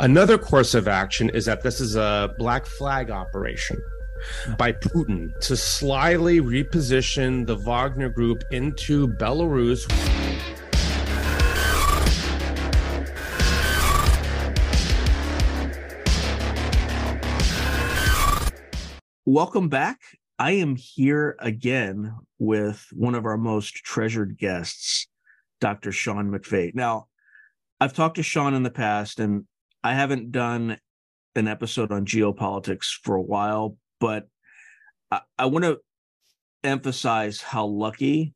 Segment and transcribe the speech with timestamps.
[0.00, 3.82] Another course of action is that this is a black flag operation
[4.56, 9.88] by Putin to slyly reposition the Wagner group into Belarus.
[19.26, 19.98] Welcome back.
[20.38, 25.08] I am here again with one of our most treasured guests,
[25.60, 25.90] Dr.
[25.90, 26.76] Sean McFate.
[26.76, 27.08] Now,
[27.80, 29.46] I've talked to Sean in the past, and
[29.82, 30.78] I haven't done
[31.34, 34.28] an episode on geopolitics for a while, but
[35.10, 35.78] I, I want to
[36.64, 38.34] emphasize how lucky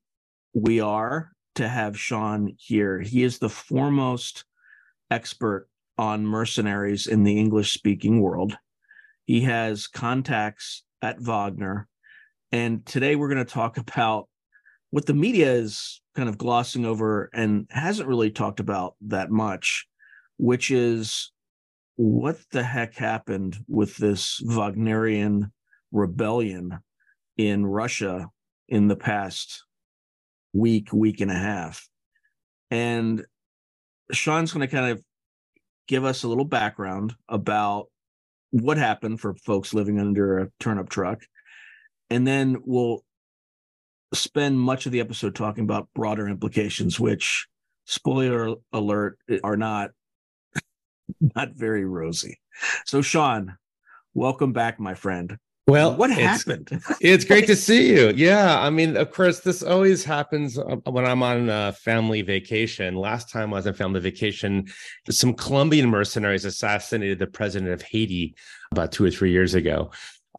[0.54, 3.00] we are to have Sean here.
[3.00, 4.44] He is the foremost
[5.10, 5.68] expert
[5.98, 8.56] on mercenaries in the English speaking world.
[9.24, 11.88] He has contacts at Wagner.
[12.50, 14.28] And today we're going to talk about
[14.90, 19.86] what the media is kind of glossing over and hasn't really talked about that much,
[20.36, 21.32] which is
[21.96, 25.52] what the heck happened with this Wagnerian
[25.90, 26.78] rebellion
[27.36, 28.28] in Russia
[28.68, 29.64] in the past
[30.52, 31.88] week, week and a half.
[32.70, 33.24] And
[34.12, 35.02] Sean's going to kind of
[35.86, 37.88] give us a little background about
[38.50, 41.22] what happened for folks living under a turnip truck.
[42.10, 43.04] And then we'll
[44.14, 47.46] spend much of the episode talking about broader implications, which,
[47.86, 49.90] spoiler alert, are not
[51.36, 52.38] not very rosy.
[52.86, 53.56] So, Sean,
[54.14, 55.38] welcome back, my friend.
[55.68, 56.68] Well, what happened?
[56.72, 58.12] It's, it's great to see you.
[58.16, 62.96] Yeah, I mean, of course, this always happens uh, when I'm on a family vacation.
[62.96, 64.66] Last time I was on family vacation,
[65.08, 68.34] some Colombian mercenaries assassinated the president of Haiti
[68.72, 69.90] about two or three years ago.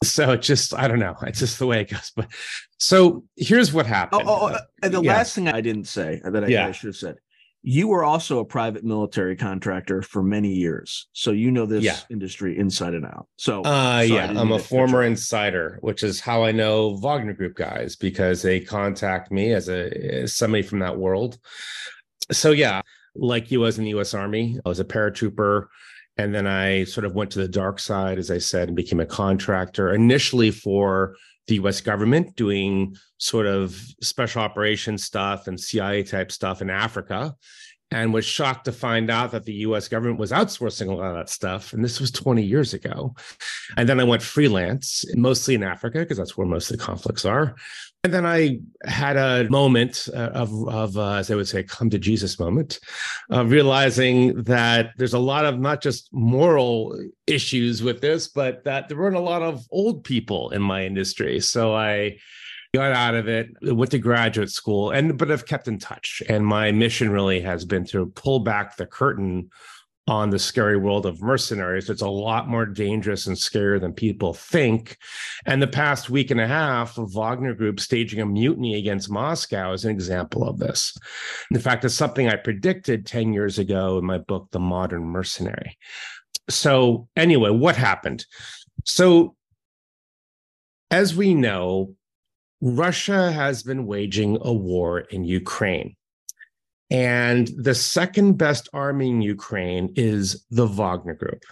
[0.04, 1.16] So it just, I don't know.
[1.22, 2.12] It's just the way it goes.
[2.16, 2.28] But
[2.78, 4.24] so here's what happened.
[4.26, 5.14] Oh, oh, oh and the yeah.
[5.14, 6.68] last thing I didn't say that I, yeah.
[6.68, 7.16] I should have said
[7.66, 11.08] you were also a private military contractor for many years.
[11.14, 11.98] So you know this yeah.
[12.10, 13.28] industry inside and out.
[13.38, 17.96] So uh yeah i'm a former insider which is how i know wagner group guys
[17.96, 19.90] because they contact me as a
[20.24, 21.40] as somebody from that world.
[22.32, 22.82] So yeah
[23.16, 25.68] like you was in the us army i was a paratrooper
[26.18, 29.00] and then i sort of went to the dark side as i said and became
[29.00, 31.16] a contractor initially for
[31.48, 37.36] the US government doing sort of special operations stuff and CIA type stuff in Africa
[37.92, 41.16] and was shocked to find out that the US government was outsourcing a lot of
[41.16, 41.74] that stuff.
[41.74, 43.16] And this was 20 years ago.
[43.78, 47.24] And then I went freelance, mostly in Africa, because that's where most of the conflicts
[47.24, 47.56] are.
[48.06, 51.90] And then I had a moment uh, of, of uh, as I would say, come
[51.90, 52.82] to Jesus moment,
[53.32, 58.90] uh, realizing that there's a lot of not just moral issues with this, but that
[58.90, 61.40] there weren't a lot of old people in my industry.
[61.40, 62.18] So I
[62.74, 66.22] got out of it, went to graduate school, and but I've kept in touch.
[66.28, 69.50] And my mission really has been to pull back the curtain
[70.08, 71.90] on the scary world of mercenaries.
[71.90, 74.98] It's a lot more dangerous and scarier than people think.
[75.46, 79.86] And the past week and a half Wagner Group staging a mutiny against Moscow is
[79.86, 80.98] an example of this.
[81.52, 85.78] In fact, it's something I predicted 10 years ago in my book, The Modern Mercenary.
[86.50, 88.26] So, anyway, what happened?
[88.84, 89.36] So,
[90.92, 91.96] as we know,
[92.60, 95.96] Russia has been waging a war in Ukraine.
[96.90, 101.44] And the second best army in Ukraine is the Wagner Group.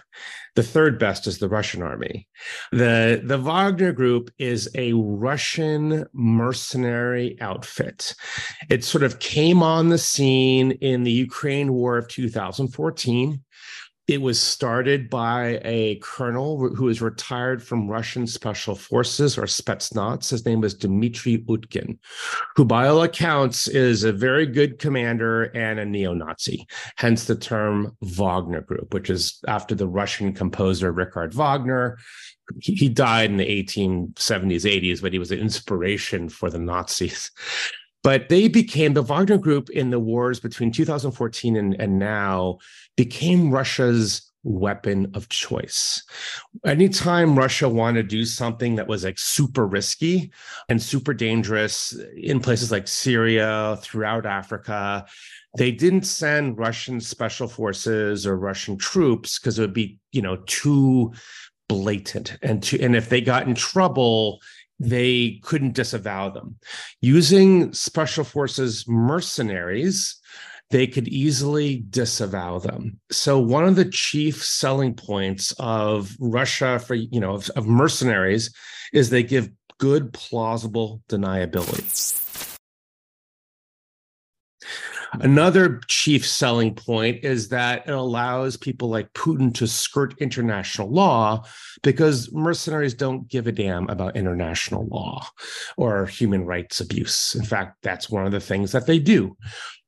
[0.54, 2.28] The third best is the Russian army.
[2.70, 8.14] The, the Wagner Group is a Russian mercenary outfit.
[8.68, 13.42] It sort of came on the scene in the Ukraine War of 2014.
[14.08, 20.28] It was started by a colonel who is retired from Russian Special Forces or Spetsnaz.
[20.28, 21.98] His name was Dmitry Utkin,
[22.56, 27.36] who, by all accounts, is a very good commander and a neo Nazi, hence the
[27.36, 31.96] term Wagner Group, which is after the Russian composer Richard Wagner.
[32.60, 37.30] He, died in the 1870s, 80s, but he was an inspiration for the Nazis.
[38.02, 42.58] But they became the Wagner Group in the wars between 2014 and, and now
[42.96, 46.02] became Russia's weapon of choice.
[46.66, 50.32] Anytime Russia wanted to do something that was like super risky
[50.68, 55.06] and super dangerous in places like Syria, throughout Africa,
[55.56, 60.36] they didn't send Russian special forces or Russian troops because it would be, you know,
[60.46, 61.12] too
[61.68, 64.40] blatant and to and if they got in trouble
[64.82, 66.56] they couldn't disavow them.
[67.00, 70.16] Using special forces mercenaries,
[70.72, 72.98] they could easily disavow them.
[73.10, 78.52] So one of the chief selling points of Russia for you know of, of mercenaries
[78.92, 82.18] is they give good plausible deniability.
[85.20, 91.44] Another chief selling point is that it allows people like Putin to skirt international law
[91.82, 95.26] because mercenaries don't give a damn about international law
[95.76, 97.34] or human rights abuse.
[97.34, 99.36] In fact, that's one of the things that they do.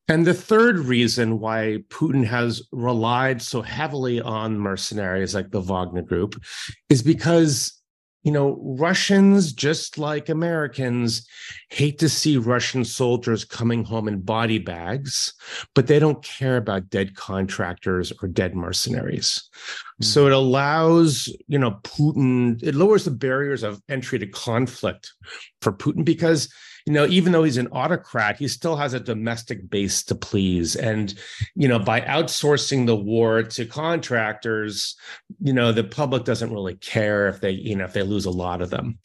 [0.08, 6.02] And the third reason why Putin has relied so heavily on mercenaries like the Wagner
[6.02, 6.42] Group
[6.90, 7.80] is because
[8.24, 11.28] you know, Russians, just like Americans,
[11.68, 15.34] hate to see Russian soldiers coming home in body bags,
[15.74, 19.42] but they don't care about dead contractors or dead mercenaries.
[19.60, 20.04] Mm-hmm.
[20.04, 25.12] So it allows, you know, Putin, it lowers the barriers of entry to conflict
[25.60, 26.50] for Putin because
[26.86, 30.76] you know, even though he's an autocrat, he still has a domestic base to please.
[30.76, 31.14] And,
[31.54, 34.94] you know, by outsourcing the war to contractors,
[35.40, 38.30] you know, the public doesn't really care if they, you know, if they lose a
[38.30, 38.98] lot of them.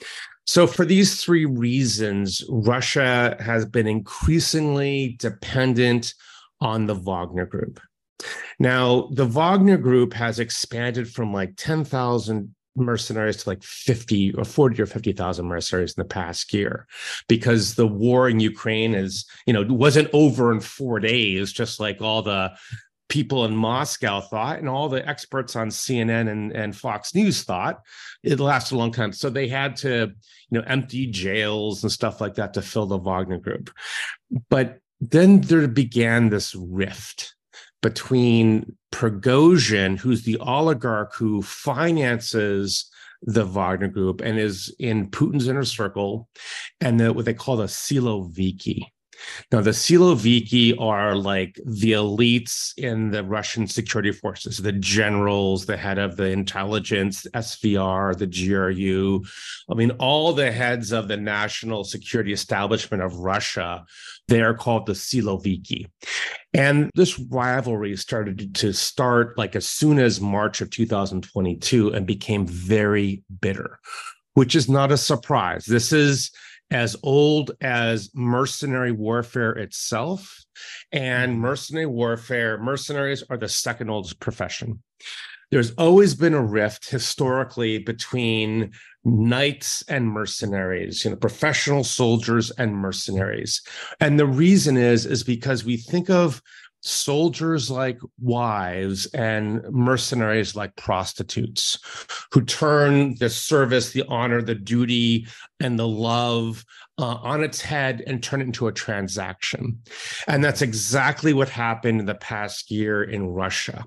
[0.46, 6.16] So, for these three reasons, Russia has been increasingly dependent
[6.60, 7.80] on the Wagner Group.
[8.58, 14.82] Now, the Wagner Group has expanded from like 10,000 mercenaries to like 50 or 40
[14.82, 16.88] or 50,000 mercenaries in the past year
[17.28, 22.02] because the war in Ukraine is, you know, wasn't over in 4 days just like
[22.02, 22.52] all the
[23.10, 27.82] people in Moscow thought and all the experts on CNN and, and Fox News thought
[28.24, 29.12] it lasted a long time.
[29.12, 30.12] So they had to,
[30.50, 33.72] you know, empty jails and stuff like that to fill the Wagner group.
[34.50, 37.36] But then there began this rift
[37.82, 42.90] between Prigozhin, who's the oligarch who finances
[43.22, 46.30] the Wagner Group and is in Putin's inner circle,
[46.82, 48.84] and the, what they call the Siloviki.
[49.52, 55.78] Now, the Siloviki are like the elites in the Russian security forces, the generals, the
[55.78, 59.24] head of the intelligence, SVR, the GRU.
[59.70, 63.86] I mean, all the heads of the national security establishment of Russia,
[64.28, 65.88] they are called the Siloviki.
[66.54, 72.48] And this rivalry started to start like as soon as March of 2022 and became
[72.48, 73.80] very bitter,
[74.34, 75.66] which is not a surprise.
[75.66, 76.32] This is
[76.72, 80.44] as old as mercenary warfare itself.
[80.92, 81.42] And mm-hmm.
[81.42, 84.82] mercenary warfare, mercenaries are the second oldest profession.
[85.52, 88.72] There's always been a rift historically between
[89.04, 93.62] knights and mercenaries, you know, professional soldiers and mercenaries.
[94.00, 96.42] And the reason is, is because we think of
[96.82, 101.80] soldiers like wives and mercenaries like prostitutes
[102.32, 105.28] who turn the service, the honor, the duty,
[105.60, 106.64] and the love
[106.98, 109.80] uh, on its head and turn it into a transaction.
[110.28, 113.86] And that's exactly what happened in the past year in Russia.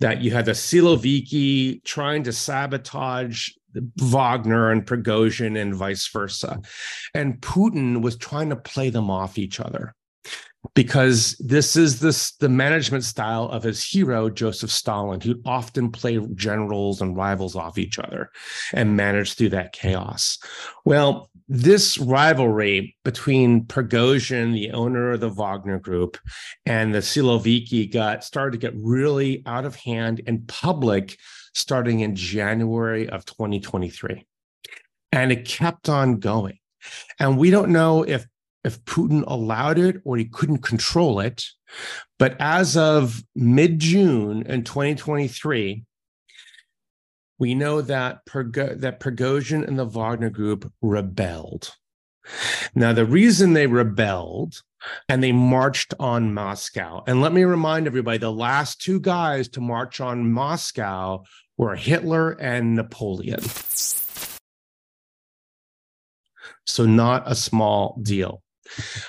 [0.00, 3.50] That you had the Siloviki trying to sabotage
[3.98, 6.60] Wagner and Prigozhin and vice versa.
[7.14, 9.94] And Putin was trying to play them off each other
[10.74, 16.18] because this is this the management style of his hero Joseph Stalin, who often play
[16.34, 18.30] generals and rivals off each other
[18.72, 20.38] and manage through that chaos.
[20.84, 26.18] Well, this rivalry between Prigozhin, the owner of the Wagner Group,
[26.66, 31.18] and the Siloviki got started to get really out of hand in public
[31.54, 34.24] starting in January of 2023.
[35.12, 36.58] And it kept on going.
[37.18, 38.26] And we don't know if
[38.64, 41.44] if Putin allowed it or he couldn't control it.
[42.18, 45.84] But as of mid June in 2023,
[47.38, 51.74] we know that, Pergo- that Prigozhin and the Wagner Group rebelled.
[52.74, 54.60] Now, the reason they rebelled
[55.08, 59.60] and they marched on Moscow, and let me remind everybody the last two guys to
[59.60, 61.24] march on Moscow
[61.56, 63.40] were Hitler and Napoleon.
[66.66, 68.42] So, not a small deal.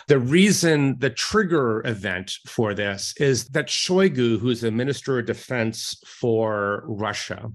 [0.07, 6.01] The reason, the trigger event for this is that Shoigu, who's the Minister of Defense
[6.05, 7.51] for Russia,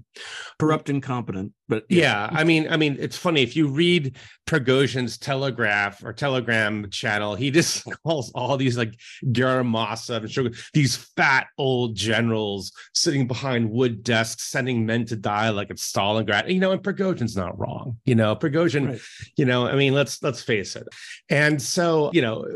[0.59, 2.29] corrupt, incompetent, but yeah.
[2.31, 4.15] yeah, I mean, I mean, it's funny if you read
[4.47, 11.47] Prigozhin's Telegraph or Telegram channel, he just calls all these like Garamasa and these fat
[11.57, 16.51] old generals sitting behind wood desks, sending men to die like it's Stalingrad.
[16.51, 17.97] You know, and Prigozhin's not wrong.
[18.05, 18.89] You know, Prigozhin.
[18.89, 19.01] Right.
[19.35, 20.87] You know, I mean, let's let's face it.
[21.29, 22.47] And so, you know,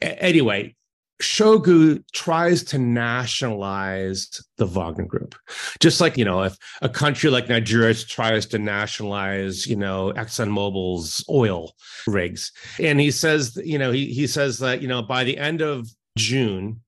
[0.00, 0.74] anyway,
[1.22, 5.34] Shoigu tries to nationalize the Wagner Group,
[5.80, 11.24] just like you know, if a country like Nigeria tries to nationalize, you know, ExxonMobil's
[11.30, 11.72] oil
[12.06, 15.62] rigs, and he says, you know, he he says that you know by the end
[15.62, 16.80] of June,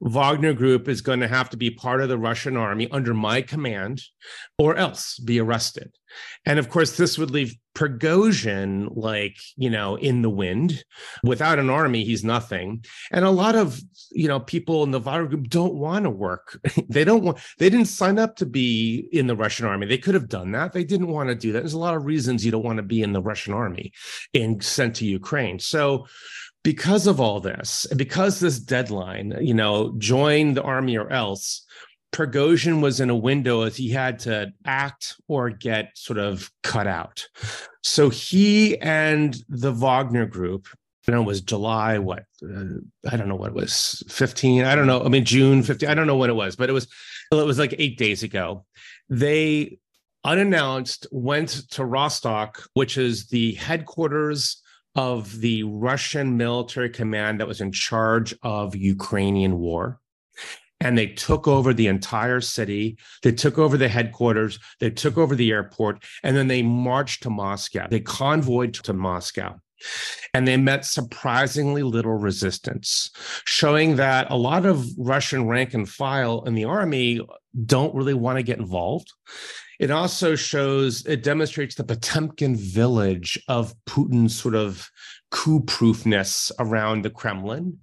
[0.00, 3.42] Wagner Group is going to have to be part of the Russian army under my
[3.42, 4.02] command
[4.58, 5.92] or else be arrested.
[6.44, 10.82] And of course, this would leave Prigozhin like, you know, in the wind.
[11.22, 12.84] Without an army, he's nothing.
[13.10, 13.80] And a lot of,
[14.10, 16.58] you know, people in the Wagner Group don't want to work.
[16.88, 19.86] they don't want, they didn't sign up to be in the Russian army.
[19.86, 20.72] They could have done that.
[20.72, 21.60] They didn't want to do that.
[21.60, 23.92] There's a lot of reasons you don't want to be in the Russian army
[24.32, 25.58] and sent to Ukraine.
[25.58, 26.06] So,
[26.66, 31.64] because of all this, and because this deadline, you know, join the army or else,
[32.12, 36.88] Prigozhin was in a window as he had to act or get sort of cut
[36.88, 37.24] out.
[37.84, 40.66] So he and the Wagner group,
[41.06, 42.64] you know, it was July, what, uh,
[43.08, 45.04] I don't know what it was, 15, I don't know.
[45.04, 46.88] I mean, June 15, I don't know what it was, but it was,
[47.30, 48.66] it was like eight days ago.
[49.08, 49.78] They
[50.24, 54.62] unannounced went to Rostov, which is the headquarters
[54.96, 60.00] of the Russian military command that was in charge of Ukrainian war.
[60.80, 62.98] And they took over the entire city.
[63.22, 64.58] They took over the headquarters.
[64.80, 66.04] They took over the airport.
[66.22, 67.86] And then they marched to Moscow.
[67.88, 69.56] They convoyed to Moscow.
[70.32, 73.10] And they met surprisingly little resistance,
[73.44, 77.20] showing that a lot of Russian rank and file in the army
[77.64, 79.12] don't really want to get involved.
[79.78, 84.90] It also shows, it demonstrates the Potemkin village of Putin's sort of
[85.30, 87.78] coup proofness around the Kremlin.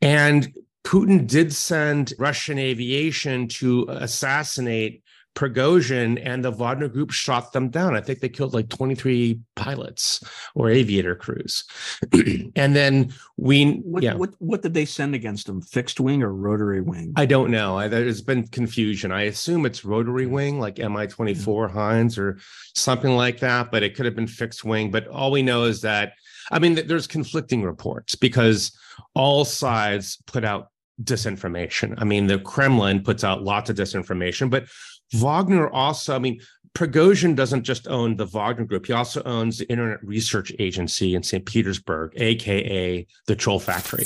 [0.00, 0.52] And
[0.84, 5.03] Putin did send Russian aviation to assassinate
[5.34, 7.96] Prigozhin and the Wagner group shot them down.
[7.96, 10.22] I think they killed like 23 pilots
[10.54, 11.64] or aviator crews.
[12.56, 14.14] and then we, what, yeah.
[14.14, 15.60] What, what did they send against them?
[15.60, 17.12] Fixed wing or rotary wing?
[17.16, 17.76] I don't know.
[17.76, 19.10] I, there's been confusion.
[19.10, 21.76] I assume it's rotary wing, like Mi 24 mm-hmm.
[21.76, 22.38] Hinds or
[22.74, 24.90] something like that, but it could have been fixed wing.
[24.90, 26.12] But all we know is that,
[26.52, 28.76] I mean, there's conflicting reports because
[29.14, 30.68] all sides put out
[31.02, 31.94] disinformation.
[31.98, 34.66] I mean, the Kremlin puts out lots of disinformation, but
[35.12, 36.40] Wagner also, I mean,
[36.74, 38.86] Prigozhin doesn't just own the Wagner Group.
[38.86, 41.44] He also owns the Internet Research Agency in St.
[41.46, 44.04] Petersburg, aka the Troll Factory.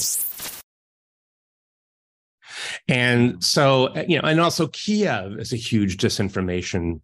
[2.88, 7.00] And so, you know, and also Kiev is a huge disinformation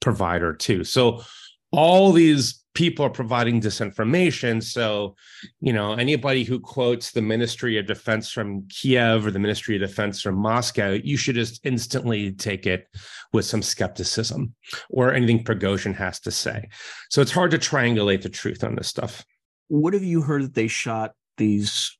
[0.00, 0.82] provider too.
[0.84, 1.22] So
[1.70, 4.62] all these people are providing disinformation.
[4.62, 5.14] So,
[5.60, 9.88] you know, anybody who quotes the Ministry of Defense from Kiev or the Ministry of
[9.88, 12.88] Defense from Moscow, you should just instantly take it
[13.32, 14.54] with some skepticism
[14.90, 16.68] or anything Prigozhin has to say.
[17.10, 19.24] So it's hard to triangulate the truth on this stuff.
[19.68, 21.96] What have you heard that they shot these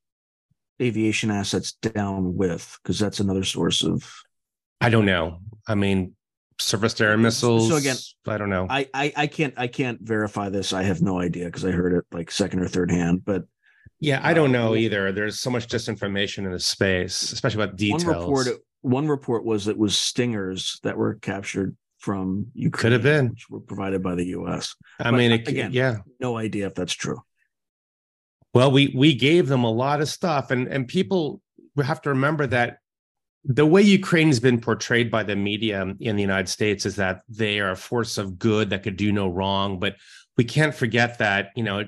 [0.83, 2.79] aviation assets down with?
[2.83, 4.13] Because that's another source of.
[4.81, 5.39] I don't know.
[5.67, 6.15] I mean,
[6.59, 7.69] surface to air missiles.
[7.69, 7.97] So again,
[8.27, 8.67] I don't know.
[8.69, 10.73] I, I, I can't I can't verify this.
[10.73, 13.25] I have no idea because I heard it like second or third hand.
[13.25, 13.45] But
[14.01, 15.13] yeah, I don't uh, know either.
[15.13, 18.05] There's so much disinformation in the space, especially about details.
[18.05, 18.49] One report
[18.83, 22.81] one report was it was stingers that were captured from Ukraine.
[22.81, 24.75] Could have been, which were provided by the U.S.
[25.01, 27.21] I but mean, it, again, yeah, no idea if that's true.
[28.53, 31.41] Well, we we gave them a lot of stuff, and and people
[31.75, 32.79] we have to remember that
[33.45, 37.23] the way Ukraine has been portrayed by the media in the United States is that
[37.29, 39.79] they are a force of good that could do no wrong.
[39.79, 39.97] But
[40.37, 41.85] we can't forget that, you know,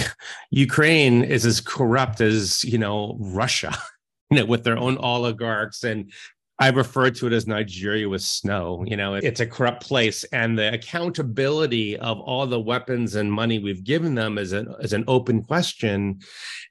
[0.50, 3.76] Ukraine is as corrupt as, you know, Russia,
[4.30, 6.12] you know, with their own oligarchs and
[6.60, 8.84] I refer to it as Nigeria with snow.
[8.86, 13.60] You know, it's a corrupt place, and the accountability of all the weapons and money
[13.60, 16.18] we've given them is an is an open question,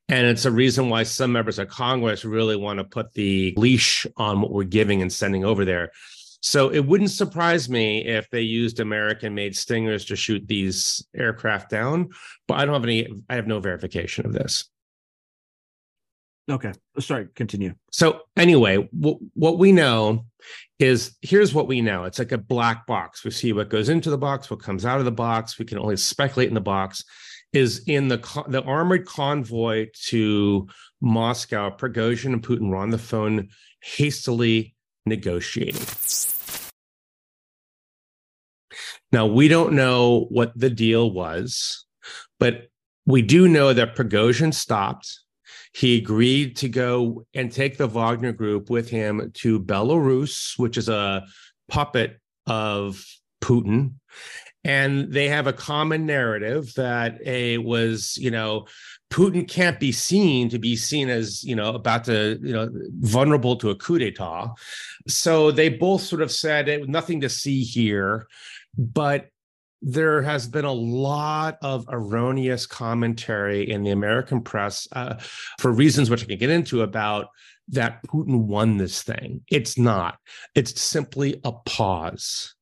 [0.10, 4.06] and it's a reason why some members of Congress really want to put the leash
[4.18, 5.92] on what we're giving and sending over there.
[6.42, 12.10] So it wouldn't surprise me if they used American-made Stingers to shoot these aircraft down,
[12.48, 13.08] but I don't have any.
[13.30, 14.70] I have no verification of this.
[16.50, 16.72] Okay.
[17.00, 17.74] Sorry, continue.
[17.92, 20.26] So, anyway, w- what we know
[20.80, 23.26] is here's what we know it's like a black box.
[23.26, 25.60] We see what goes into the box, what comes out of the box.
[25.60, 27.04] We can only speculate in the box.
[27.54, 30.68] Is in the co- the armored convoy to
[31.02, 33.50] Moscow, Prigozhin and Putin were on the phone
[33.82, 34.76] hastily
[35.06, 35.82] negotiating.
[39.14, 41.86] Now, we don't know what the deal was,
[42.40, 42.68] but
[43.06, 45.22] we do know that Prigozhin stopped
[45.78, 50.90] he agreed to go and take the Wagner group with him to Belarus, which is
[50.90, 51.24] a
[51.70, 53.06] puppet of
[53.44, 53.94] Putin.
[54.64, 58.66] And they have a common narrative that a was, you know,
[59.12, 62.70] Putin can't be seen to be seen as, you know, about to, you know,
[63.02, 64.56] vulnerable to a coup d'etat.
[65.08, 68.28] So they both sort of said nothing to see here.
[68.76, 69.28] But
[69.82, 75.16] there has been a lot of erroneous commentary in the American press uh,
[75.60, 77.28] for reasons which I can get into about
[77.70, 79.42] that Putin won this thing.
[79.52, 80.18] It's not.
[80.56, 82.56] It's simply a pause.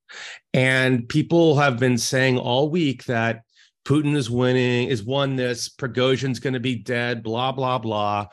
[0.53, 3.41] And people have been saying all week that
[3.85, 8.27] Putin is winning, is won this, Prigozhin's going to be dead, blah, blah, blah.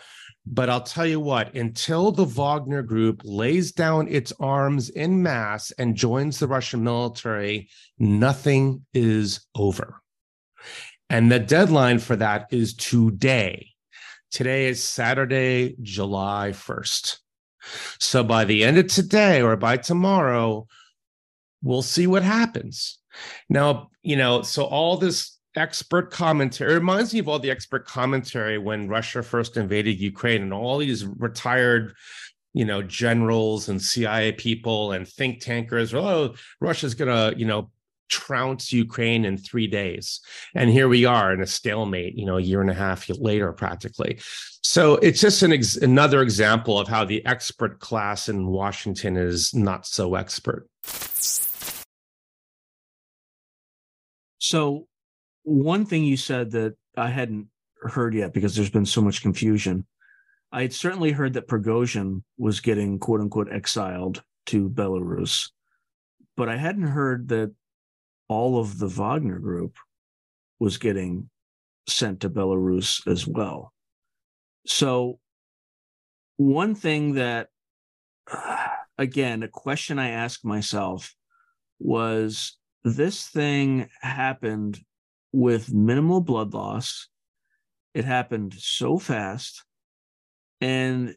[0.45, 5.71] But I'll tell you what, until the Wagner group lays down its arms in mass
[5.73, 7.69] and joins the Russian military,
[7.99, 10.03] nothing is over.
[11.09, 13.69] And the deadline for that is today.
[14.31, 17.19] Today is Saturday, July 1st.
[18.01, 20.67] So by the end of today or by tomorrow,
[21.63, 22.99] we'll see what happens.
[23.49, 26.73] Now, you know, so all this expert commentary.
[26.73, 30.79] It reminds me of all the expert commentary when Russia first invaded Ukraine and all
[30.79, 31.95] these retired,
[32.55, 35.95] you know, generals and CIA people and think tankers.
[35.95, 37.71] Oh, Russia's gonna, you know,
[38.09, 40.21] trounce Ukraine in three days.
[40.55, 43.53] And here we are in a stalemate, you know, a year and a half later,
[43.53, 44.19] practically.
[44.63, 49.55] So it's just an ex- another example of how the expert class in Washington is
[49.55, 50.69] not so expert.
[54.39, 54.87] So
[55.43, 57.49] one thing you said that I hadn't
[57.81, 59.87] heard yet because there's been so much confusion.
[60.53, 65.51] I had certainly heard that Prigozhin was getting quote unquote exiled to Belarus,
[66.37, 67.55] but I hadn't heard that
[68.29, 69.77] all of the Wagner group
[70.59, 71.29] was getting
[71.89, 73.73] sent to Belarus as well.
[74.67, 75.19] So,
[76.37, 77.49] one thing that,
[78.99, 81.15] again, a question I asked myself
[81.79, 84.81] was this thing happened
[85.33, 87.09] with minimal blood loss.
[87.95, 89.65] It happened so fast.
[90.61, 91.17] And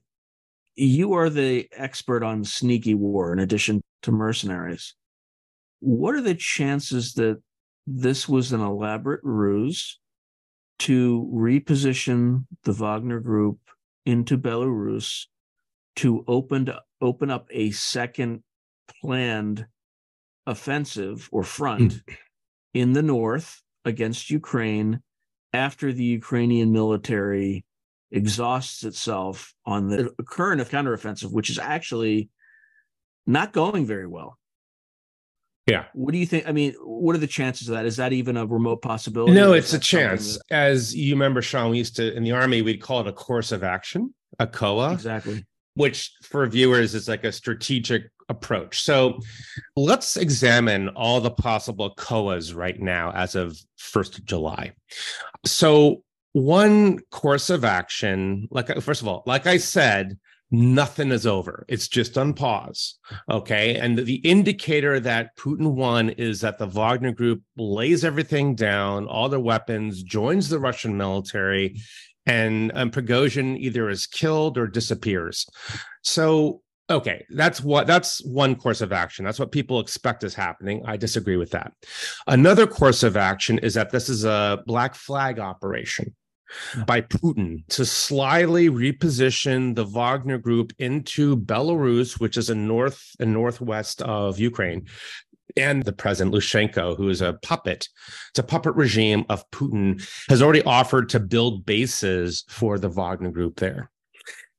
[0.75, 4.95] you are the expert on sneaky war in addition to mercenaries.
[5.79, 7.41] What are the chances that
[7.87, 9.99] this was an elaborate ruse
[10.79, 13.59] to reposition the Wagner group
[14.05, 15.25] into Belarus
[15.97, 18.43] to open to open up a second
[19.01, 19.65] planned
[20.45, 22.01] offensive or front mm.
[22.73, 24.99] in the north against Ukraine
[25.53, 27.63] after the Ukrainian military
[28.11, 32.29] exhausts itself on the current of counteroffensive, which is actually
[33.25, 34.37] not going very well.
[35.67, 35.85] Yeah.
[35.93, 36.47] What do you think?
[36.47, 37.85] I mean, what are the chances of that?
[37.85, 39.33] Is that even a remote possibility?
[39.33, 40.37] No, it's a chance.
[40.49, 40.55] That...
[40.55, 43.51] As you remember, Sean, we used to in the army, we'd call it a course
[43.51, 44.93] of action, a COA.
[44.93, 45.43] Exactly.
[45.75, 48.81] Which for viewers is like a strategic approach.
[48.81, 49.19] So
[49.75, 54.71] let's examine all the possible COAs right now as of 1st of July.
[55.45, 60.17] So, one course of action, like first of all, like I said,
[60.51, 61.65] nothing is over.
[61.69, 62.99] It's just on pause.
[63.31, 63.75] Okay.
[63.75, 69.29] And the indicator that Putin won is that the Wagner group lays everything down, all
[69.29, 71.77] their weapons, joins the Russian military,
[72.25, 75.47] and, and Prigozhin either is killed or disappears.
[76.01, 79.25] So Okay, that's what that's one course of action.
[79.25, 80.83] That's what people expect is happening.
[80.85, 81.73] I disagree with that.
[82.27, 86.15] Another course of action is that this is a black flag operation
[86.85, 93.33] by Putin to slyly reposition the Wagner group into Belarus, which is in north and
[93.33, 94.85] northwest of Ukraine,
[95.57, 97.87] and the president Lukashenko, who is a puppet,
[98.29, 103.31] it's a puppet regime of Putin, has already offered to build bases for the Wagner
[103.31, 103.89] group there.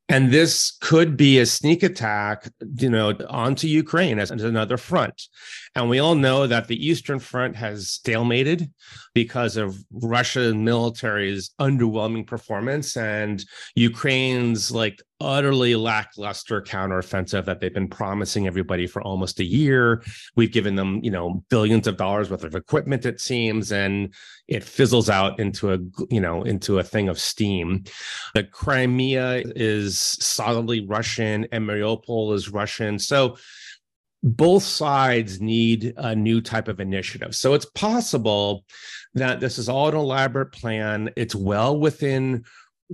[0.09, 5.21] And this could be a sneak attack, you know, onto Ukraine as, as, another front.
[5.75, 8.71] And we all know that the Eastern Front has stalemated
[9.15, 17.89] because of Russian military's underwhelming performance and Ukraine's like utterly lackluster counteroffensive that they've been
[17.89, 20.03] promising everybody for almost a year.
[20.35, 24.13] We've given them, you know, billions of dollars worth of equipment, it seems, and
[24.49, 25.79] it fizzles out into a,
[26.11, 27.85] you know, into a thing of steam.
[28.35, 32.99] The Crimea is solidly Russian and Mariupol is Russian.
[32.99, 33.37] So
[34.23, 37.35] both sides need a new type of initiative.
[37.35, 38.65] So it's possible
[39.15, 41.11] that this is all an elaborate plan.
[41.17, 42.45] It's well within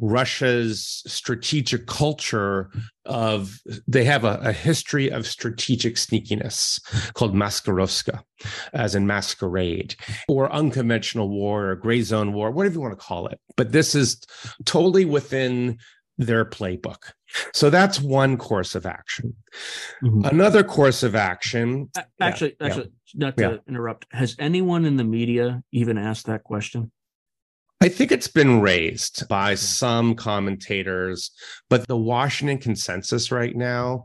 [0.01, 2.71] Russia's strategic culture
[3.05, 6.81] of they have a, a, history of strategic sneakiness
[7.15, 8.23] called maskirovka,
[8.73, 9.95] as in masquerade,
[10.29, 13.39] or unconventional war or gray zone war, whatever you want to call it.
[13.57, 14.21] But this is
[14.65, 15.79] totally within
[16.19, 17.13] their playbook.
[17.55, 19.35] So that's one course of action.
[20.03, 20.25] Mm-hmm.
[20.27, 21.91] Another course of action.
[22.21, 23.27] Actually, yeah, actually, yeah.
[23.27, 23.57] not to yeah.
[23.69, 24.07] interrupt.
[24.13, 26.93] Has anyone in the media even asked that question?
[27.83, 31.33] I think it's been raised by some commentators,
[31.69, 34.05] but the Washington consensus right now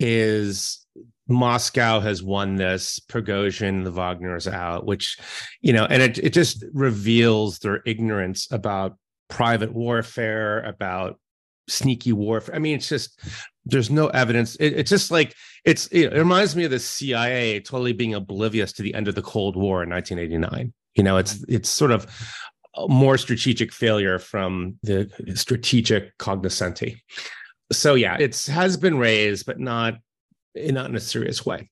[0.00, 0.84] is
[1.28, 5.16] Moscow has won this, Prigozhin, the Wagner's out, which,
[5.60, 8.96] you know, and it, it just reveals their ignorance about
[9.28, 11.20] private warfare, about
[11.68, 12.56] sneaky warfare.
[12.56, 13.20] I mean, it's just
[13.64, 14.56] there's no evidence.
[14.56, 18.82] It, it's just like it's it reminds me of the CIA totally being oblivious to
[18.82, 20.72] the end of the Cold War in 1989.
[20.94, 22.06] You know, it's it's sort of
[22.88, 27.02] more strategic failure from the strategic cognoscenti.
[27.72, 29.94] So yeah, it has been raised, but not
[30.54, 31.70] not in a serious way.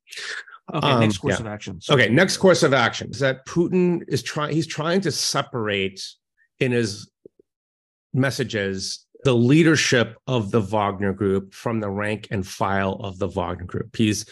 [0.73, 1.41] Okay, um, next course yeah.
[1.41, 1.81] of action.
[1.91, 4.55] Okay, next course of action is that Putin is trying.
[4.55, 6.05] He's trying to separate
[6.61, 7.11] in his
[8.15, 13.67] messages the leadership of the Wagner group from the rank and file of the Wagner
[13.67, 13.95] group.
[13.97, 14.25] He's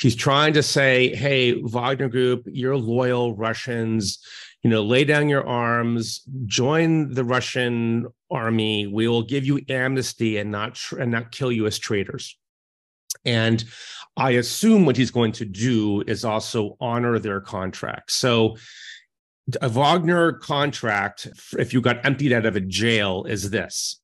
[0.00, 4.18] he's trying to say, "Hey, Wagner group, you're loyal Russians.
[4.62, 8.86] You know, lay down your arms, join the Russian army.
[8.86, 12.36] We will give you amnesty and not and not kill you as traitors."
[13.24, 13.64] And
[14.16, 18.10] I assume what he's going to do is also honor their contract.
[18.10, 18.56] So
[19.62, 24.00] a Wagner contract, if you got emptied out of a jail, is this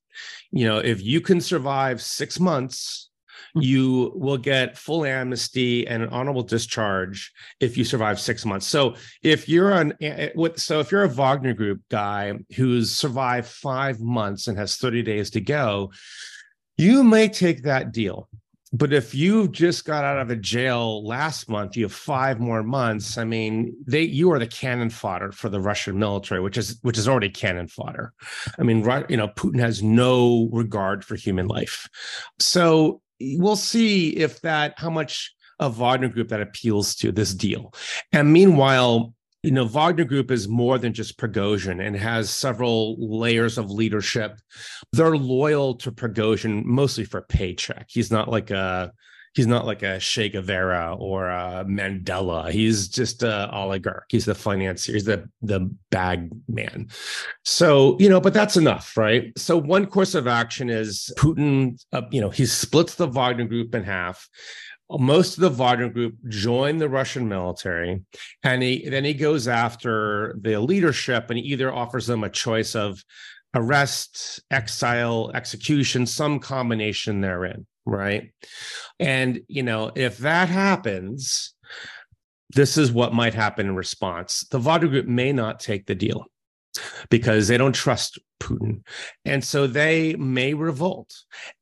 [0.51, 3.09] you know, if you can survive six months.
[3.55, 3.61] Hmm.
[3.61, 8.67] you will get full amnesty and an honorable discharge if you survive six months.
[8.67, 13.47] So if you're an eh, eh, so if you're a Wagner Group guy who's survived
[13.47, 15.91] five months and has 30 days to go,
[16.77, 18.27] you may take that deal.
[18.73, 22.61] But if you've just got out of a jail last month, you have five more
[22.61, 23.17] months.
[23.17, 26.97] I mean, they you are the cannon fodder for the Russian military, which is which
[26.97, 28.11] is already cannon fodder.
[28.59, 31.87] I mean, you know, Putin has no regard for human life.
[32.39, 37.73] So we'll see if that how much of Wagner Group that appeals to this deal.
[38.11, 43.57] And meanwhile, you know, Wagner Group is more than just Prigozhin and has several layers
[43.57, 44.39] of leadership.
[44.91, 47.85] They're loyal to Prigozhin mostly for paycheck.
[47.89, 48.91] He's not like a
[49.35, 52.49] he's not like a Che Guevara or a Mandela.
[52.49, 54.05] He's just a oligarch.
[54.09, 54.93] He's the financier.
[54.93, 56.87] He's the the bag man.
[57.43, 59.31] So you know, but that's enough, right?
[59.37, 61.83] So one course of action is Putin.
[61.93, 64.27] Uh, you know, he splits the Wagner Group in half
[64.89, 68.03] most of the Wagner group join the Russian military,
[68.43, 72.75] and he then he goes after the leadership and he either offers them a choice
[72.75, 73.03] of
[73.55, 78.31] arrest, exile, execution, some combination therein, right?
[78.99, 81.53] And you know, if that happens,
[82.53, 84.45] this is what might happen in response.
[84.51, 86.25] The Wagner group may not take the deal
[87.09, 88.81] because they don't trust Putin.
[89.23, 91.13] And so they may revolt.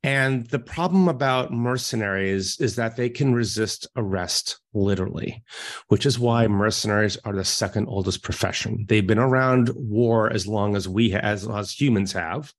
[0.02, 5.42] And the problem about mercenaries is that they can resist arrest literally,
[5.88, 8.84] which is why mercenaries are the second oldest profession.
[8.88, 12.52] They've been around war as long as we as, as humans have.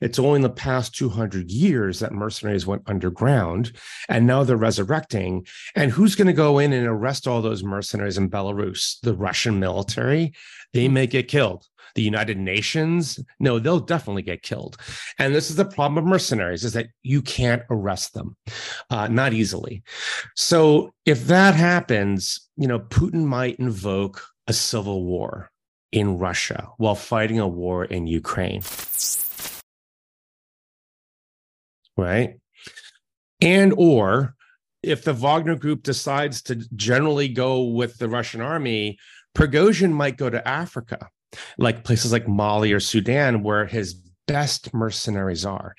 [0.00, 3.72] It's only in the past 200 years that mercenaries went underground
[4.08, 5.44] and now they're resurrecting.
[5.74, 9.00] And who's going to go in and arrest all those mercenaries in Belarus?
[9.02, 10.32] The Russian military.
[10.72, 14.76] They may get killed the United Nations, no, they'll definitely get killed.
[15.18, 18.36] And this is the problem of mercenaries is that you can't arrest them,
[18.90, 19.82] uh, not easily.
[20.36, 25.50] So if that happens, you know, Putin might invoke a civil war
[25.90, 28.62] in Russia while fighting a war in Ukraine.
[31.96, 32.38] Right?
[33.40, 34.34] And or
[34.82, 38.98] if the Wagner group decides to generally go with the Russian army,
[39.34, 41.08] Prigozhin might go to Africa
[41.58, 43.94] like places like Mali or Sudan, where his
[44.26, 45.74] best mercenaries are.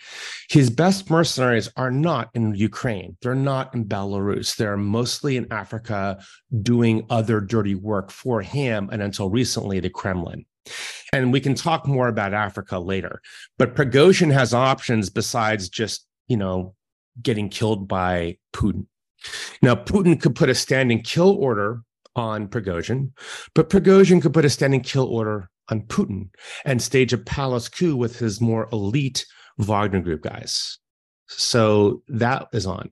[0.50, 3.18] His best mercenaries are not in Ukraine.
[3.22, 4.56] They're not in Belarus.
[4.56, 6.24] They're mostly in Africa
[6.62, 10.46] doing other dirty work for him and until recently the Kremlin.
[11.14, 13.22] And we can talk more about Africa later.
[13.58, 16.76] But Prigozhin has options besides just, you know,
[17.22, 18.86] getting killed by Putin.
[19.62, 21.82] Now, Putin could put a standing kill order
[22.18, 23.12] on Prigozhin,
[23.54, 26.30] but Prigozhin could put a standing kill order on Putin
[26.66, 29.26] and stage a palace coup with his more elite
[29.58, 30.80] Wagner Group guys.
[31.28, 32.92] So that is on.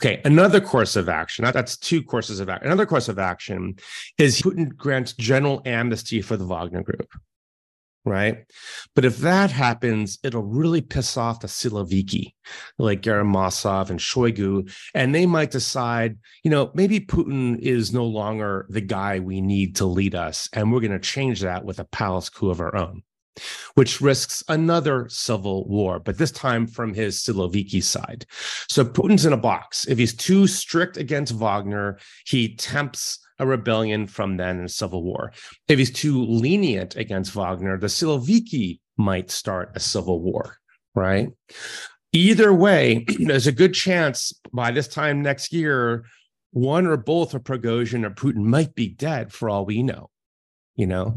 [0.00, 1.44] Okay, another course of action.
[1.44, 2.66] That's two courses of action.
[2.66, 3.76] Another course of action
[4.18, 7.08] is Putin grants general amnesty for the Wagner Group
[8.04, 8.44] right?
[8.94, 12.34] But if that happens, it'll really piss off the Siloviki,
[12.78, 18.66] like Gerasimov and Shoigu, and they might decide, you know, maybe Putin is no longer
[18.68, 21.84] the guy we need to lead us, and we're going to change that with a
[21.84, 23.02] palace coup of our own.
[23.74, 28.26] Which risks another civil war, but this time from his Siloviki side.
[28.68, 29.88] So Putin's in a box.
[29.88, 35.02] If he's too strict against Wagner, he tempts a rebellion from then and a civil
[35.02, 35.32] war.
[35.68, 40.56] If he's too lenient against Wagner, the Siloviki might start a civil war,
[40.94, 41.30] right?
[42.12, 46.04] Either way, there's a good chance by this time next year,
[46.52, 50.10] one or both of Prigozhin or Putin might be dead for all we know.
[50.76, 51.16] you know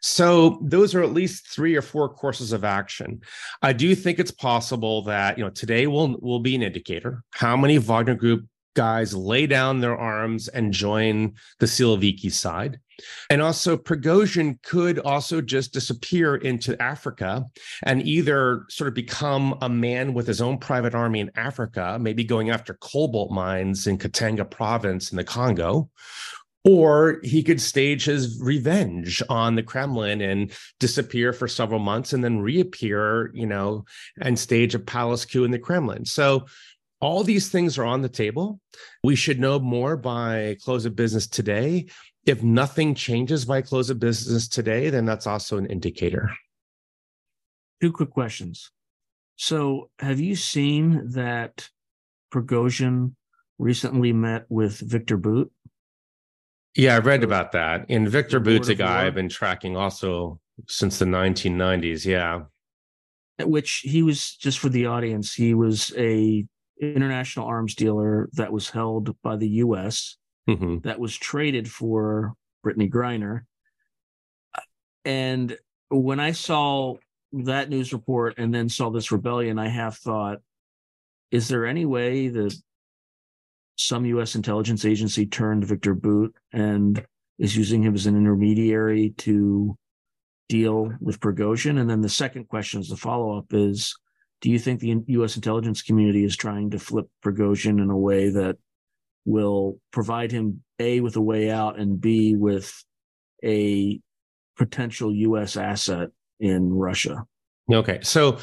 [0.00, 3.20] so those are at least three or four courses of action
[3.62, 7.56] i do think it's possible that you know today will will be an indicator how
[7.56, 12.80] many wagner group guys lay down their arms and join the Siloviki side.
[13.28, 17.44] And also, Prigozhin could also just disappear into Africa
[17.82, 22.22] and either sort of become a man with his own private army in Africa, maybe
[22.22, 25.90] going after cobalt mines in Katanga province in the Congo,
[26.64, 32.24] or he could stage his revenge on the Kremlin and disappear for several months and
[32.24, 33.84] then reappear, you know,
[34.20, 36.06] and stage a palace coup in the Kremlin.
[36.06, 36.46] So
[37.04, 38.58] all these things are on the table.
[39.02, 41.84] We should know more by close of business today.
[42.24, 46.30] If nothing changes by close of business today, then that's also an indicator.
[47.82, 48.70] Two quick questions.
[49.36, 51.68] So, have you seen that
[52.32, 53.16] Prigozhin
[53.58, 55.50] recently met with Victor Bout?
[56.74, 57.84] Yeah, I read about that.
[57.90, 62.06] And Victor Bout's a guy I've been tracking also since the 1990s.
[62.06, 62.44] Yeah.
[63.40, 66.46] Which he was, just for the audience, he was a
[66.80, 70.16] international arms dealer that was held by the U.S.
[70.48, 70.78] Mm-hmm.
[70.80, 72.34] that was traded for
[72.64, 73.42] Brittney Griner.
[75.04, 75.56] And
[75.88, 76.96] when I saw
[77.32, 80.38] that news report and then saw this rebellion, I have thought,
[81.30, 82.54] is there any way that
[83.76, 84.34] some U.S.
[84.34, 87.04] intelligence agency turned Victor Bout and
[87.38, 89.76] is using him as an intermediary to
[90.48, 91.80] deal with Prigozhin?
[91.80, 93.96] And then the second question is the follow up is
[94.44, 95.36] do you think the U.S.
[95.36, 98.58] intelligence community is trying to flip Prigozhin in a way that
[99.24, 102.84] will provide him a with a way out and b with
[103.42, 103.98] a
[104.58, 105.56] potential U.S.
[105.56, 107.24] asset in Russia?
[107.72, 108.36] Okay, so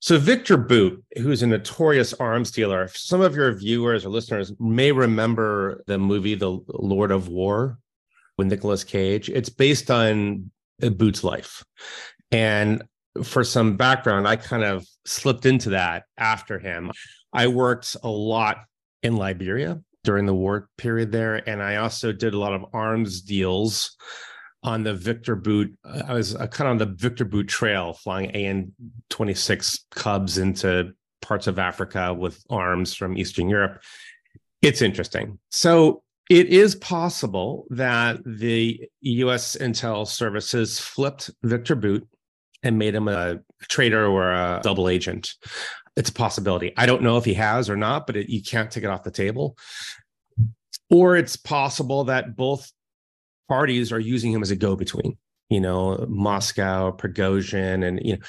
[0.00, 4.90] so Victor Bout, who's a notorious arms dealer, some of your viewers or listeners may
[4.90, 7.78] remember the movie The Lord of War
[8.36, 9.30] with Nicolas Cage.
[9.30, 11.64] It's based on Bout's life.
[12.32, 12.82] And
[13.24, 16.92] for some background, I kind of slipped into that after him.
[17.32, 18.58] I worked a lot
[19.02, 23.20] in Liberia during the war period there, and I also did a lot of arms
[23.20, 23.96] deals
[24.62, 25.68] on the Victor Bout.
[25.84, 28.72] I was uh, kind of on the Victor Bout trail, flying AN
[29.10, 33.82] 26 Cubs into parts of Africa with arms from Eastern Europe.
[34.62, 35.38] It's interesting.
[35.50, 42.02] So it is possible that the US intel services flipped Victor Bout
[42.62, 45.34] and made him a traitor or a double agent.
[45.96, 46.72] It's a possibility.
[46.76, 49.02] I don't know if he has or not, but it, you can't take it off
[49.02, 49.56] the table.
[50.90, 52.70] Or it's possible that both
[53.48, 55.16] parties are using him as a go-between.
[55.48, 58.22] You know, Moscow, Prigozhin, and you know,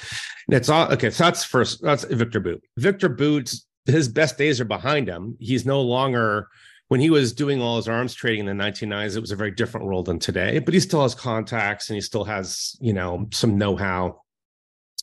[0.48, 0.92] that's all.
[0.94, 1.82] Okay, so that's first.
[1.82, 2.62] That's Victor Bout.
[2.78, 5.36] Victor Bout's his best days are behind him.
[5.40, 6.48] He's no longer
[6.88, 9.52] when he was doing all his arms trading in the 1990s, it was a very
[9.52, 13.28] different world than today, but he still has contacts and he still has, you know,
[13.32, 14.21] some know-how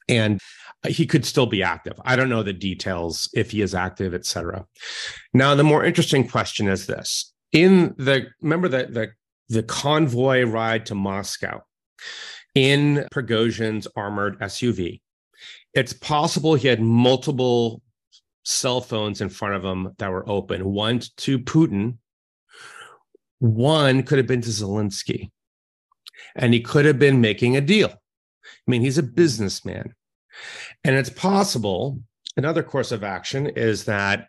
[0.09, 0.41] and
[0.87, 1.99] he could still be active.
[2.05, 4.67] I don't know the details if he is active, et cetera.
[5.33, 9.13] Now, the more interesting question is this: in the remember the the,
[9.49, 11.63] the convoy ride to Moscow
[12.55, 15.01] in Prigozhin's armored SUV,
[15.73, 17.83] it's possible he had multiple
[18.45, 20.65] cell phones in front of him that were open.
[20.65, 21.99] One to Putin,
[23.39, 25.31] one could have been to Zelensky,
[26.37, 28.01] and he could have been making a deal
[28.47, 29.95] I mean, he's a businessman.
[30.83, 32.01] And it's possible
[32.37, 34.29] another course of action is that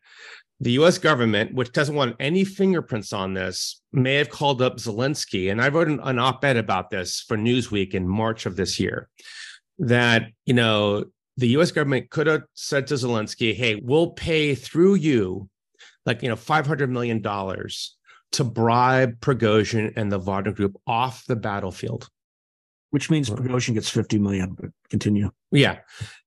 [0.60, 5.52] the US government, which doesn't want any fingerprints on this, may have called up Zelensky.
[5.52, 8.80] And I wrote an, an op ed about this for Newsweek in March of this
[8.80, 9.10] year
[9.80, 11.06] that, you know,
[11.38, 15.50] the US government could have said to Zelensky, hey, we'll pay through you
[16.06, 22.10] like, you know, $500 million to bribe Prigozhin and the Wagner Group off the battlefield
[22.96, 24.54] which means Prigozhin gets 50 million.
[24.54, 25.30] But continue.
[25.52, 25.80] Yeah.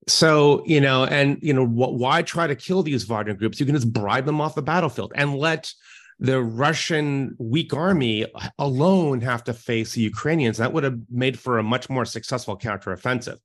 [0.07, 3.59] So, you know, and, you know, wh- why try to kill these Wagner groups?
[3.59, 5.73] You can just bribe them off the battlefield and let
[6.21, 8.27] the Russian weak army
[8.59, 10.59] alone have to face the Ukrainians.
[10.59, 13.39] That would have made for a much more successful counteroffensive.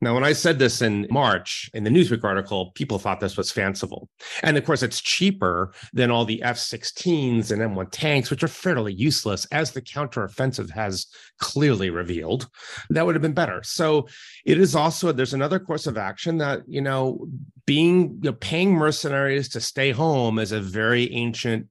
[0.00, 3.52] Now, when I said this in March in the Newsweek article, people thought this was
[3.52, 4.08] fanciful.
[4.42, 8.48] And of course, it's cheaper than all the F 16s and M1 tanks, which are
[8.48, 11.06] fairly useless, as the counteroffensive has
[11.38, 12.48] clearly revealed.
[12.90, 13.62] That would have been better.
[13.62, 14.08] So
[14.44, 17.28] it is also, there's another course of action that, you know,
[17.66, 21.68] being, you know, paying mercenaries to stay home is a very ancient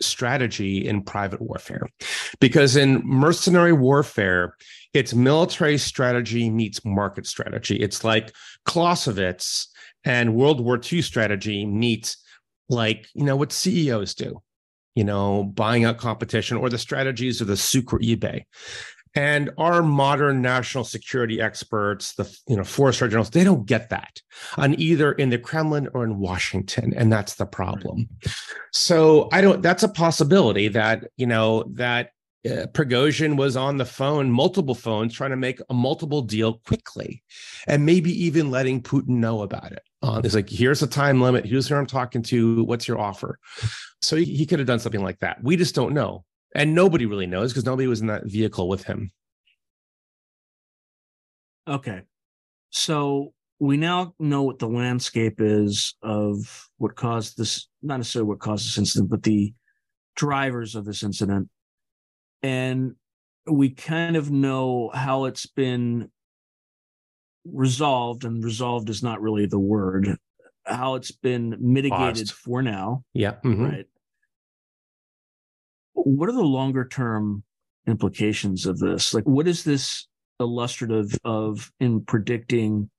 [0.00, 1.88] strategy in private warfare.
[2.40, 4.54] Because in mercenary warfare,
[4.94, 7.76] it's military strategy meets market strategy.
[7.76, 8.32] It's like
[8.64, 9.68] Clausewitz
[10.04, 12.16] and World War II strategy meets
[12.68, 14.42] like, you know, what CEOs do,
[14.94, 17.56] you know, buying out competition or the strategies of the
[17.92, 18.44] or eBay.
[19.14, 23.90] And our modern national security experts, the you know four star generals, they don't get
[23.90, 24.20] that
[24.56, 28.08] on either in the Kremlin or in Washington, and that's the problem.
[28.72, 29.62] So I don't.
[29.62, 32.10] That's a possibility that you know that
[32.46, 37.22] uh, Prigozhin was on the phone, multiple phones, trying to make a multiple deal quickly,
[37.66, 39.82] and maybe even letting Putin know about it.
[40.02, 41.44] Uh, it's like, here's a time limit.
[41.44, 42.62] Here's who I'm talking to.
[42.64, 43.38] What's your offer?
[44.00, 45.42] So he, he could have done something like that.
[45.42, 48.84] We just don't know, and nobody really knows because nobody was in that vehicle with
[48.84, 49.12] him.
[51.66, 52.02] Okay,
[52.70, 57.68] so we now know what the landscape is of what caused this.
[57.82, 59.52] Not necessarily what caused this incident, but the
[60.18, 61.48] drivers of this incident
[62.42, 62.96] and
[63.46, 66.10] we kind of know how it's been
[67.44, 70.16] resolved and resolved is not really the word
[70.66, 72.32] how it's been mitigated Paused.
[72.32, 73.64] for now yeah mm-hmm.
[73.64, 73.86] right
[76.04, 77.42] what are the longer term
[77.86, 80.06] implications of this like what is this
[80.40, 82.90] illustrative of in predicting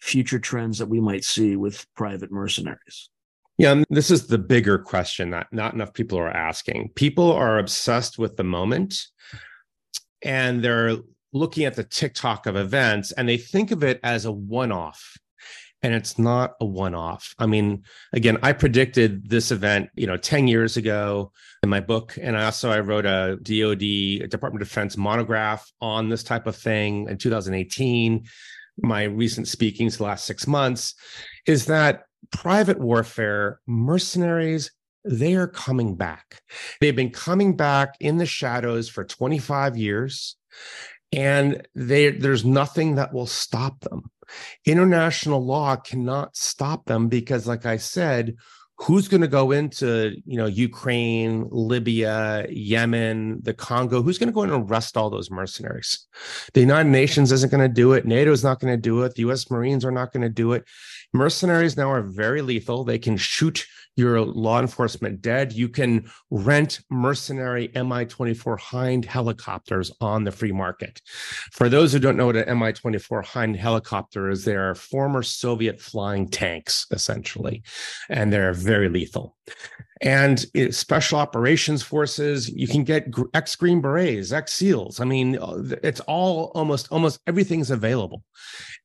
[0.00, 3.10] future trends that we might see with private mercenaries
[3.58, 6.90] yeah, this is the bigger question that not enough people are asking.
[6.94, 9.00] People are obsessed with the moment
[10.22, 10.96] and they're
[11.32, 15.16] looking at the TikTok of events and they think of it as a one off.
[15.86, 17.32] And it's not a one off.
[17.38, 21.30] I mean, again, I predicted this event, you know, 10 years ago
[21.62, 22.18] in my book.
[22.20, 26.56] And I also I wrote a DOD Department of Defense monograph on this type of
[26.56, 28.24] thing in 2018.
[28.78, 30.96] My recent speakings the last six months
[31.46, 34.72] is that private warfare, mercenaries,
[35.04, 36.40] they are coming back.
[36.80, 40.34] They've been coming back in the shadows for 25 years,
[41.12, 44.10] and they, there's nothing that will stop them.
[44.64, 48.36] International law cannot stop them because, like I said,
[48.78, 54.02] who's going to go into you know ukraine libya yemen the congo?
[54.02, 56.06] Who's going to go in and arrest all those mercenaries?
[56.54, 58.06] The united nations isn't going to do it.
[58.06, 59.14] Nato is not going to do it.
[59.14, 60.64] The us marines are not going to do it.
[61.12, 62.84] Mercenaries now are very lethal.
[62.84, 65.52] They can shoot your law enforcement dead.
[65.52, 71.00] You can rent mercenary Mi 24 Hind helicopters on the free market.
[71.52, 75.22] For those who don't know what an Mi 24 Hind helicopter is, they are former
[75.22, 77.62] Soviet flying tanks, essentially,
[78.08, 79.36] and they're very lethal.
[80.02, 85.00] And special operations forces, you can get ex Green Berets, ex SEALs.
[85.00, 88.22] I mean, uh, it's all almost almost everything's available.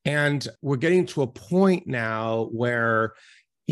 [0.06, 3.12] And we're getting to a point now where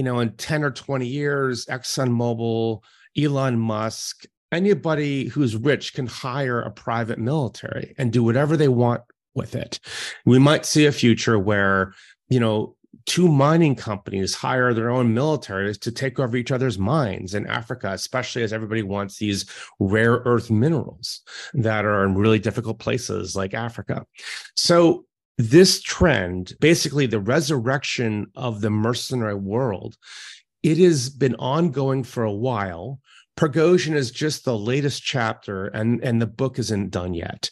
[0.00, 2.82] you know, in 10 or 20 years, ExxonMobil,
[3.18, 9.02] Elon Musk, anybody who's rich can hire a private military and do whatever they want
[9.34, 9.78] with it.
[10.24, 11.92] We might see a future where,
[12.30, 17.34] you know, two mining companies hire their own militaries to take over each other's mines
[17.34, 19.44] in Africa, especially as everybody wants these
[19.80, 21.20] rare earth minerals
[21.52, 24.06] that are in really difficult places like Africa.
[24.56, 25.04] So
[25.40, 29.96] this trend, basically the resurrection of the mercenary world,
[30.62, 33.00] it has been ongoing for a while.
[33.37, 37.50] Prigozhin is just the latest chapter, and, and the book isn't done yet.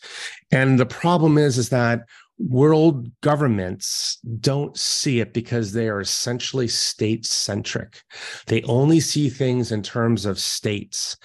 [0.51, 2.03] And the problem is, is that
[2.38, 8.03] world governments don't see it because they are essentially state centric.
[8.46, 11.16] They only see things in terms of states.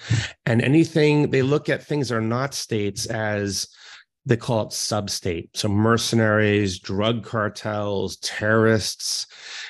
[0.46, 3.68] And anything they look at things that are not states as
[4.26, 5.48] they call it substate.
[5.54, 9.26] So mercenaries, drug cartels, terrorists.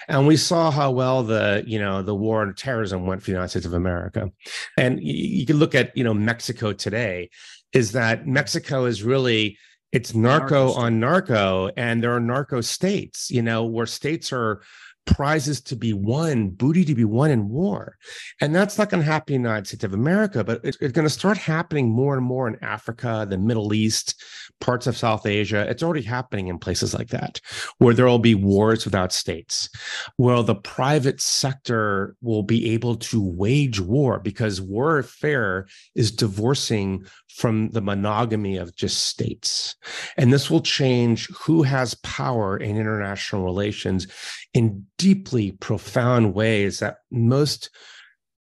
[0.09, 3.33] And we saw how well the, you know, the war on terrorism went for the
[3.33, 4.31] United States of America.
[4.79, 7.31] And you, can look at, you know, Mexico today,
[7.73, 9.59] is that Mexico is really
[9.91, 14.63] it's narco, narco on narco, and there are narco states, you know, where states are
[15.07, 17.97] prizes to be won, booty to be won in war.
[18.41, 20.93] And that's not going to happen in the United States of America, but it's, it's,
[20.93, 24.23] going to start happening more and more in Africa, the Middle East,
[24.61, 25.69] parts of South Asia.
[25.69, 27.41] It's already happening in places like that,
[27.79, 29.69] where there will be wars without states,
[30.17, 37.69] where the private sector will be able to wage war because warfare is divorcing from
[37.71, 39.75] the monogamy of just states.
[40.17, 44.07] And this will change who has power in international relations
[44.55, 47.71] in deeply profound ways that most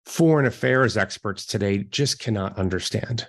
[0.07, 3.29] foreign affairs experts today just cannot understand.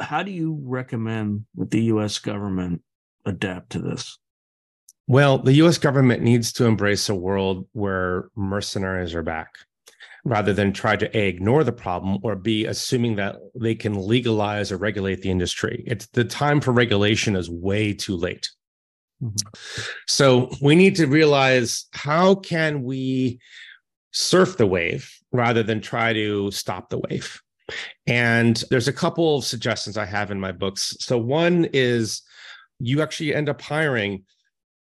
[0.00, 2.82] How do you recommend that the US government
[3.24, 4.18] adapt to this?
[5.06, 9.58] Well, the US government needs to embrace a world where mercenaries are back
[10.24, 14.72] rather than try to A, ignore the problem or B, assuming that they can legalize
[14.72, 15.84] or regulate the industry.
[15.86, 18.50] It's the time for regulation is way too late.
[19.22, 19.48] Mm-hmm.
[20.06, 23.40] So we need to realize how can we
[24.12, 27.40] surf the wave rather than try to stop the wave.
[28.06, 30.96] And there's a couple of suggestions I have in my books.
[31.00, 32.22] So, one is
[32.78, 34.24] you actually end up hiring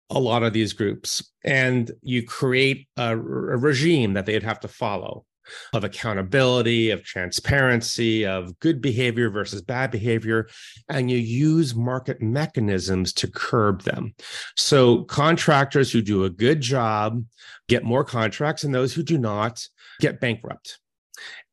[0.09, 4.67] a lot of these groups and you create a, a regime that they'd have to
[4.67, 5.25] follow
[5.73, 10.47] of accountability, of transparency, of good behavior versus bad behavior,
[10.89, 14.13] and you use market mechanisms to curb them.
[14.55, 17.23] So, contractors who do a good job
[17.67, 19.65] get more contracts, and those who do not
[19.99, 20.79] get bankrupt.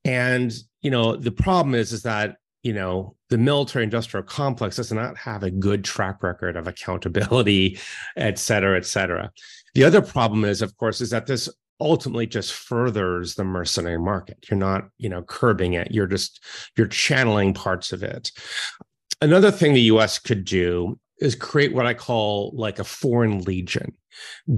[0.05, 4.93] And you know the problem is is that you know the military industrial complex does
[4.93, 7.79] not have a good track record of accountability
[8.17, 9.31] et cetera et cetera.
[9.75, 11.49] The other problem is of course is that this
[11.81, 14.47] ultimately just furthers the mercenary market.
[14.51, 15.91] You're not you know curbing it.
[15.91, 16.43] You're just
[16.77, 18.31] you're channeling parts of it.
[19.23, 23.95] Another thing the us could do is create what I call like a foreign legion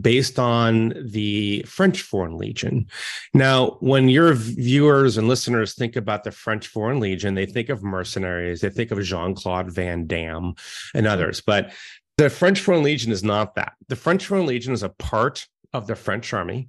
[0.01, 2.87] based on the French Foreign Legion.
[3.35, 7.83] Now, when your viewers and listeners think about the French Foreign Legion, they think of
[7.83, 10.55] mercenaries, they think of Jean Claude Van Damme
[10.95, 11.41] and others.
[11.41, 11.73] But
[12.17, 13.73] the French Foreign Legion is not that.
[13.89, 16.69] The French Foreign Legion is a part of the French army.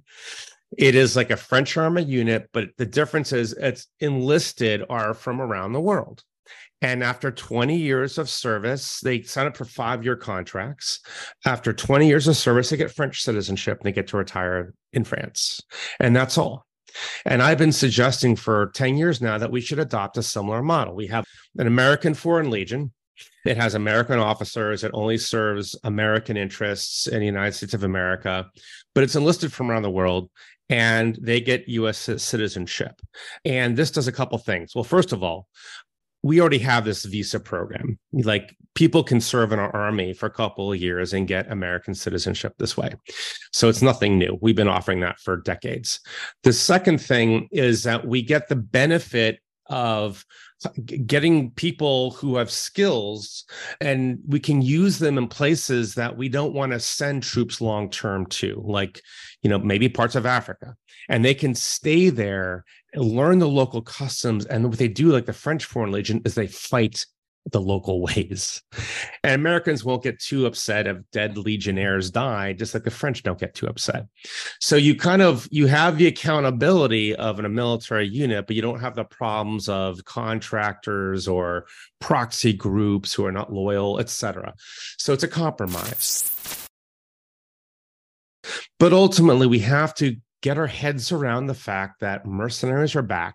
[0.76, 5.40] It is like a French army unit, but the difference is it's enlisted are from
[5.40, 6.24] around the world.
[6.84, 11.00] And after 20 years of service, they sign up for five year contracts.
[11.46, 15.04] After 20 years of service, they get French citizenship and they get to retire in
[15.04, 15.62] France.
[15.98, 16.66] And that's all.
[17.24, 20.94] And I've been suggesting for 10 years now that we should adopt a similar model.
[20.94, 21.24] We have
[21.56, 22.92] an American Foreign Legion.
[23.46, 24.84] It has American officers.
[24.84, 28.44] It only serves American interests in the United States of America,
[28.94, 30.28] but it's enlisted from around the world
[30.68, 33.00] and they get US citizenship.
[33.44, 34.74] And this does a couple things.
[34.74, 35.48] Well, first of all,
[36.24, 37.98] we already have this visa program.
[38.14, 41.94] Like people can serve in our army for a couple of years and get American
[41.94, 42.94] citizenship this way.
[43.52, 44.38] So it's nothing new.
[44.40, 46.00] We've been offering that for decades.
[46.42, 50.24] The second thing is that we get the benefit of
[50.86, 53.44] getting people who have skills
[53.82, 57.90] and we can use them in places that we don't want to send troops long
[57.90, 59.00] term to like
[59.42, 60.74] you know maybe parts of africa
[61.08, 62.64] and they can stay there
[62.94, 66.46] learn the local customs and what they do like the french foreign legion is they
[66.46, 67.04] fight
[67.52, 68.62] the local ways.
[69.22, 73.38] And Americans won't get too upset if dead legionnaires die, just like the French don't
[73.38, 74.06] get too upset.
[74.60, 78.80] So you kind of you have the accountability of a military unit, but you don't
[78.80, 81.66] have the problems of contractors or
[82.00, 84.54] proxy groups who are not loyal, etc.
[84.98, 86.30] So it's a compromise.
[88.78, 93.34] But ultimately, we have to get our heads around the fact that mercenaries are back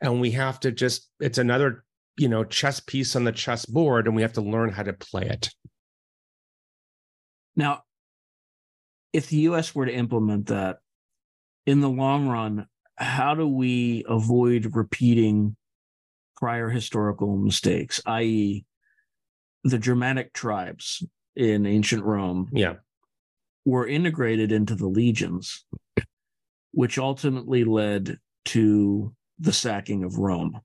[0.00, 1.84] and we have to just it's another
[2.16, 4.94] you know chess piece on the chess board and we have to learn how to
[4.94, 5.50] play it.
[7.56, 7.82] Now
[9.12, 10.78] if the us were to implement that
[11.66, 15.56] in the long run how do we avoid repeating
[16.38, 18.64] prior historical mistakes i.e
[19.64, 21.04] the germanic tribes
[21.34, 22.76] in ancient rome yeah.
[23.66, 25.66] were integrated into the legions
[26.76, 30.60] which ultimately led to the sacking of rome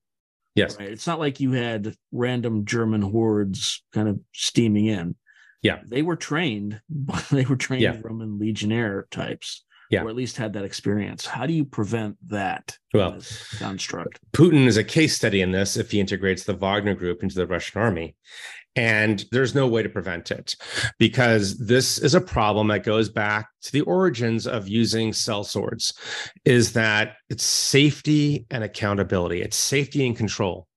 [0.56, 0.78] Yes.
[0.78, 0.90] Right?
[0.90, 5.16] It's not like you had random German hordes kind of steaming in.
[5.62, 5.80] Yeah.
[5.86, 6.82] They were trained,
[7.32, 8.00] they were trained yeah.
[8.04, 9.64] Roman legionnaire types.
[9.90, 10.04] Yeah.
[10.04, 11.26] Or at least had that experience.
[11.26, 13.18] How do you prevent that well,
[13.58, 14.22] construct?
[14.32, 17.46] Putin is a case study in this if he integrates the Wagner group into the
[17.46, 18.16] Russian army.
[18.76, 20.56] And there's no way to prevent it
[20.98, 25.94] because this is a problem that goes back to the origins of using sellswords
[26.46, 29.42] is that it's safety and accountability.
[29.42, 30.68] It's safety and control.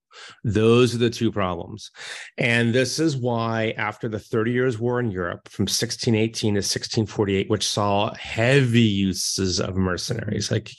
[0.42, 1.90] Those are the two problems.
[2.38, 7.51] And this is why, after the 30 Years' War in Europe from 1618 to 1648,
[7.51, 10.70] which saw heavy uses of mercenaries, like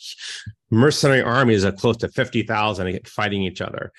[0.71, 3.91] mercenary armies of close to 50,000 fighting each other,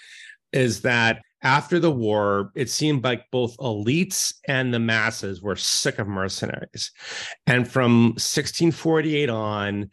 [0.52, 6.00] is that after the war, it seemed like both elites and the masses were sick
[6.00, 6.90] of mercenaries.
[7.46, 9.90] And from 1648 on,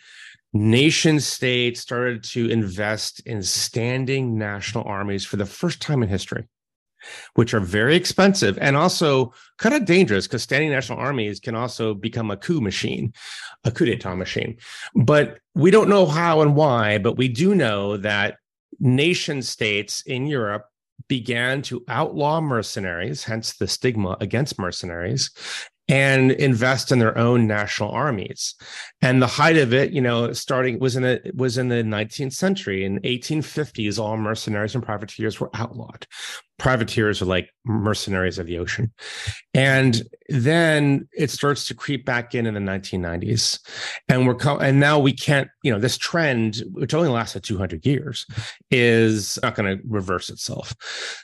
[0.51, 6.47] nation states started to invest in standing national armies for the first time in history,
[7.35, 11.93] which are very expensive and also kind of dangerous because standing national armies can also
[11.93, 13.13] become a coup machine,
[13.63, 14.57] a coup d'etat machine.
[14.95, 18.37] But we don't know how and why, but we do know that
[18.79, 20.65] nation states in Europe
[21.13, 25.29] began to outlaw mercenaries, hence the stigma against mercenaries,
[25.87, 28.55] and invest in their own national armies.
[29.03, 32.33] And the height of it, you know, starting was in the was in the 19th
[32.33, 32.83] century.
[32.83, 36.07] In 1850s, all mercenaries and privateers were outlawed.
[36.57, 38.91] Privateers are like mercenaries of the ocean.
[39.53, 43.59] And then it starts to creep back in in the 1990s
[44.07, 47.85] and we're co- and now we can't you know this trend which only lasted 200
[47.85, 48.25] years
[48.71, 50.73] is not going to reverse itself.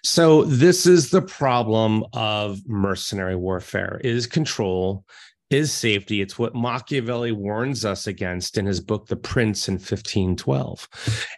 [0.04, 5.06] So this is the problem of mercenary warfare is control
[5.50, 6.22] is safety.
[6.22, 10.88] It's what Machiavelli warns us against in his book, The Prince in 1512.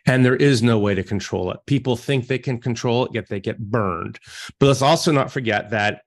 [0.05, 1.59] And there is no way to control it.
[1.66, 4.20] People think they can control it, yet they get burned.
[4.59, 6.01] But let's also not forget that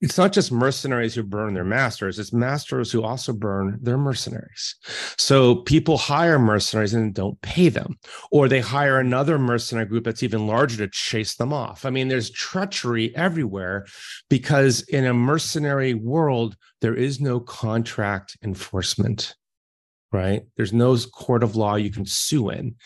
[0.00, 4.76] it's not just mercenaries who burn their masters, it's masters who also burn their mercenaries.
[5.18, 7.98] So people hire mercenaries and don't pay them,
[8.30, 11.84] or they hire another mercenary group that's even larger to chase them off.
[11.84, 13.86] I mean, there's treachery everywhere
[14.30, 19.34] because in a mercenary world, there is no contract enforcement
[20.10, 20.42] right?
[20.56, 22.76] There's no court of law you can sue in.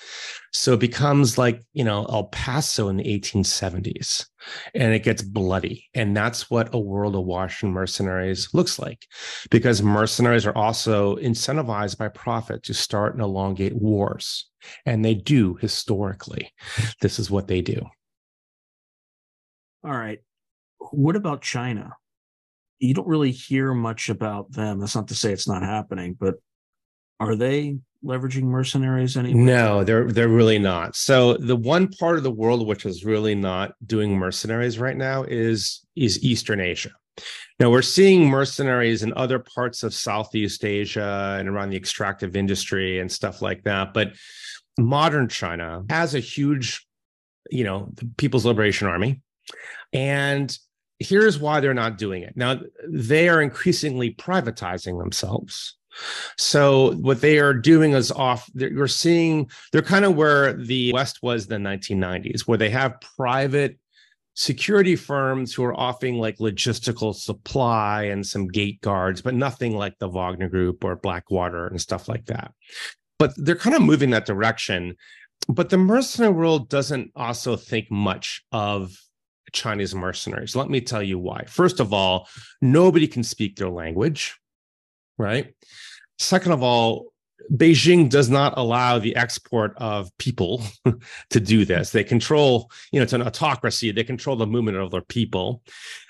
[0.52, 4.26] So it becomes like, you know, El Paso in the 1870s
[4.74, 5.88] and it gets bloody.
[5.94, 9.06] And that's what a world of Washington mercenaries looks like
[9.50, 14.50] because mercenaries are also incentivized by profit to start and elongate wars.
[14.84, 16.52] And they do historically.
[17.00, 17.86] This is what they do.
[19.84, 20.20] All right.
[20.90, 21.94] What about China?
[22.78, 24.80] You don't really hear much about them.
[24.80, 26.36] That's not to say it's not happening, but
[27.22, 29.44] are they leveraging mercenaries anymore?
[29.44, 30.96] No, they're they're really not.
[30.96, 35.24] So the one part of the world which is really not doing mercenaries right now
[35.24, 36.90] is is Eastern Asia.
[37.60, 42.98] Now we're seeing mercenaries in other parts of Southeast Asia and around the extractive industry
[42.98, 44.12] and stuff like that, but
[44.78, 46.86] modern China has a huge,
[47.50, 49.20] you know, the People's Liberation Army.
[49.92, 50.56] And
[50.98, 52.36] here's why they're not doing it.
[52.36, 55.76] Now they are increasingly privatizing themselves
[56.38, 58.48] so what they are doing is off.
[58.54, 63.00] You're seeing they're kind of where the West was in the 1990s, where they have
[63.16, 63.78] private
[64.34, 69.98] security firms who are offering like logistical supply and some gate guards, but nothing like
[69.98, 72.52] the Wagner Group or Blackwater and stuff like that.
[73.18, 74.96] But they're kind of moving that direction.
[75.48, 78.96] But the mercenary world doesn't also think much of
[79.52, 80.56] Chinese mercenaries.
[80.56, 81.44] Let me tell you why.
[81.44, 82.28] First of all,
[82.60, 84.36] nobody can speak their language
[85.18, 85.54] right?
[86.18, 87.12] Second of all,
[87.52, 90.62] Beijing does not allow the export of people
[91.30, 91.90] to do this.
[91.90, 93.90] They control, you know, it's an autocracy.
[93.90, 95.62] They control the movement of their people.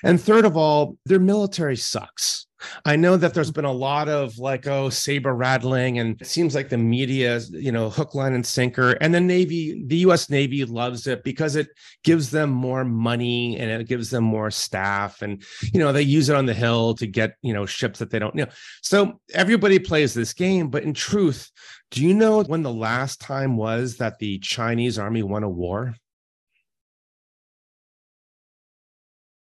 [0.04, 2.46] And third of all, their military sucks.
[2.84, 6.54] I know that there's been a lot of like, oh, saber rattling, and it seems
[6.54, 8.92] like the media, you know, hook, line, and sinker.
[9.00, 11.68] And the Navy, the US Navy loves it because it
[12.04, 15.22] gives them more money and it gives them more staff.
[15.22, 15.42] And,
[15.72, 18.18] you know, they use it on the Hill to get, you know, ships that they
[18.18, 18.52] don't you know.
[18.82, 20.68] So everybody plays this game.
[20.68, 21.50] But in truth,
[21.90, 25.94] do you know when the last time was that the Chinese army won a war?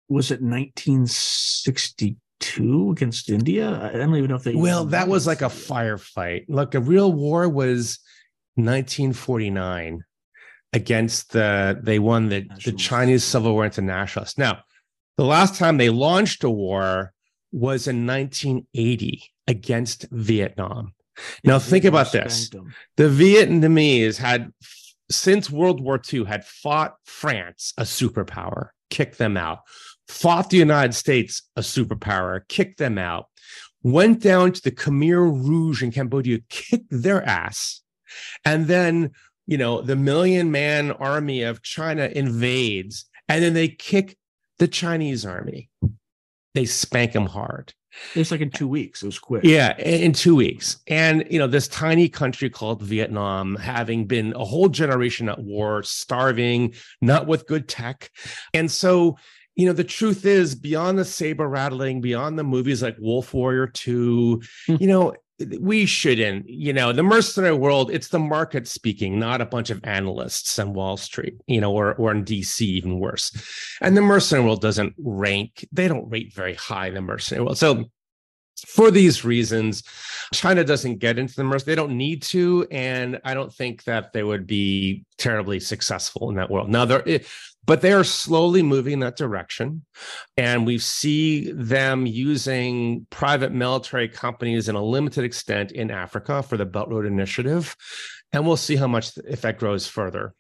[0.10, 2.16] Was it 1962?
[2.40, 3.92] Two against India.
[3.94, 4.56] I don't even know if they.
[4.56, 6.46] Well, that was like a firefight.
[6.48, 8.00] Look, a real war was
[8.56, 10.04] 1949
[10.74, 11.80] against the.
[11.82, 14.38] They won the the Chinese Civil War Internationalists.
[14.38, 14.62] Now,
[15.18, 17.14] the last time they launched a war
[17.52, 20.94] was in 1980 against Vietnam.
[21.44, 22.50] Now, think about this:
[22.98, 24.52] the Vietnamese had
[25.10, 29.60] since World War II had fought France, a superpower, kicked them out
[30.08, 33.28] fought the United States, a superpower, kicked them out,
[33.84, 37.82] went down to the Khmer Rouge in Cambodia, kicked their ass,
[38.46, 39.12] and then
[39.46, 44.18] you know the million man army of China invades, and then they kick
[44.60, 45.70] the Chinese army.
[46.54, 47.74] They spank them hard.
[48.16, 49.04] It's like in two weeks.
[49.04, 49.44] It was quick.
[49.44, 50.78] Yeah, in two weeks.
[50.88, 55.84] And, you know, this tiny country called Vietnam, having been a whole generation at war,
[55.84, 58.12] starving, not with good tech.
[58.54, 59.18] And so
[59.58, 63.68] you know, the truth is, beyond the saber rattling, beyond the movies like Wolf Warrior
[63.68, 64.76] 2, hmm.
[64.80, 65.16] you know,
[65.60, 69.80] we shouldn't, you know, the mercenary world, it's the market speaking, not a bunch of
[69.84, 73.32] analysts on Wall Street, you know, or, or in DC, even worse.
[73.82, 77.58] And the mercenary world doesn't rank, they don't rate very high in the mercenary world.
[77.58, 77.86] So
[78.66, 79.84] for these reasons,
[80.34, 81.76] China doesn't get into the mercenary.
[81.76, 86.36] They don't need to, and I don't think that they would be terribly successful in
[86.38, 86.70] that world.
[86.70, 87.04] Now, there,
[87.68, 89.86] but they are slowly moving in that direction.
[90.38, 96.56] And we see them using private military companies in a limited extent in Africa for
[96.58, 97.76] the Belt Road Initiative.
[98.32, 100.34] And we'll see how much, if that grows further.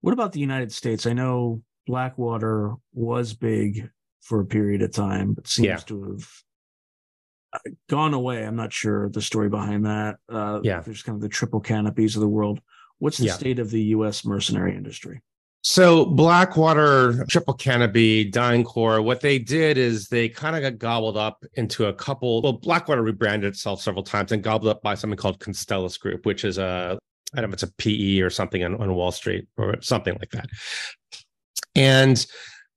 [0.00, 1.06] What about the United States?
[1.06, 3.88] I know Blackwater was big
[4.20, 5.76] for a period of time, but seems yeah.
[5.76, 6.28] to have
[7.52, 8.44] uh, gone away.
[8.44, 10.16] I'm not sure the story behind that.
[10.28, 10.80] Uh, yeah.
[10.80, 12.60] There's kind of the triple canopies of the world.
[12.98, 13.34] What's the yeah.
[13.34, 14.24] state of the U.S.
[14.24, 15.22] mercenary industry?
[15.62, 21.44] So Blackwater, Triple Canopy, DynCorp, what they did is they kind of got gobbled up
[21.54, 22.40] into a couple.
[22.40, 26.44] Well, Blackwater rebranded itself several times and gobbled up by something called Constellis Group, which
[26.44, 26.98] is a
[27.34, 30.16] I don't know if it's a PE or something on, on Wall Street or something
[30.18, 30.46] like that.
[31.74, 32.24] And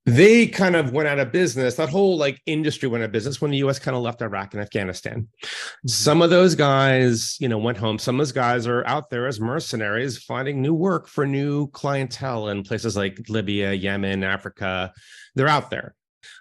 [0.05, 1.75] they kind of went out of business.
[1.75, 4.53] That whole like industry went out of business when the US kind of left Iraq
[4.53, 5.21] and Afghanistan.
[5.21, 5.87] Mm-hmm.
[5.87, 7.97] Some of those guys, you know, went home.
[7.97, 12.49] Some of those guys are out there as mercenaries finding new work for new clientele
[12.49, 14.91] in places like Libya, Yemen, Africa.
[15.35, 15.95] They're out there.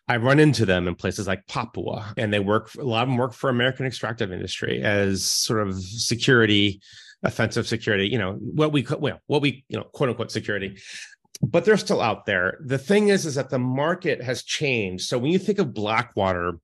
[0.09, 2.69] I run into them in places like Papua, and they work.
[2.69, 6.81] For, a lot of them work for American extractive industry as sort of security,
[7.23, 8.09] offensive security.
[8.09, 10.79] You know what we well, what we you know quote unquote security
[11.43, 12.59] but they're still out there.
[12.65, 15.05] The thing is, is that the market has changed.
[15.05, 16.59] So when you think of Blackwater,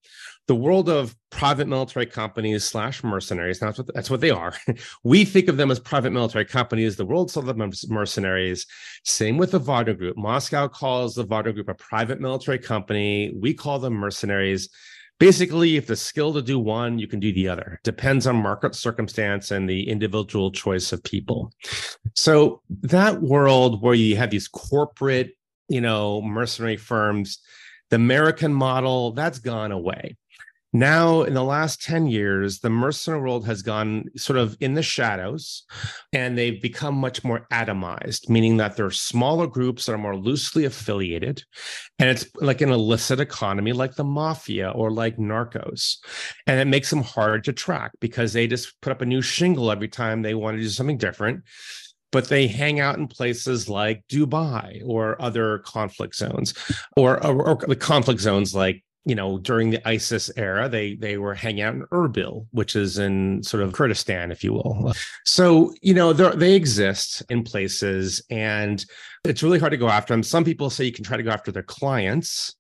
[0.47, 4.55] the world of private military companies slash mercenaries, that's what that's what they are.
[5.05, 6.97] we think of them as private military companies.
[6.97, 8.67] The world of them as mercenaries.
[9.05, 10.17] Same with the Wagner Group.
[10.17, 13.35] Moscow calls the Wagner Group a private military company.
[13.37, 14.71] We call them mercenaries
[15.19, 17.81] basically if the skill to do one you can do the other.
[17.85, 21.53] Depends on market circumstance and the individual choice of people.
[22.15, 25.33] So that world where you have these corporate
[25.69, 27.39] you know mercenary firms
[27.91, 30.17] the american model that's gone away
[30.73, 34.83] now in the last 10 years the mercenary world has gone sort of in the
[34.83, 35.65] shadows
[36.13, 40.65] and they've become much more atomized meaning that they're smaller groups that are more loosely
[40.65, 41.43] affiliated
[41.99, 45.97] and it's like an illicit economy like the mafia or like narcos
[46.47, 49.71] and it makes them hard to track because they just put up a new shingle
[49.71, 51.43] every time they want to do something different
[52.11, 56.55] but they hang out in places like Dubai or other conflict zones,
[56.97, 61.17] or, or, or the conflict zones like you know, during the ISIS era, they they
[61.17, 64.93] were hanging out in Erbil, which is in sort of Kurdistan, if you will.
[65.25, 68.85] So, you know, they exist in places, and
[69.25, 70.23] it's really hard to go after them.
[70.23, 72.55] Some people say you can try to go after their clients,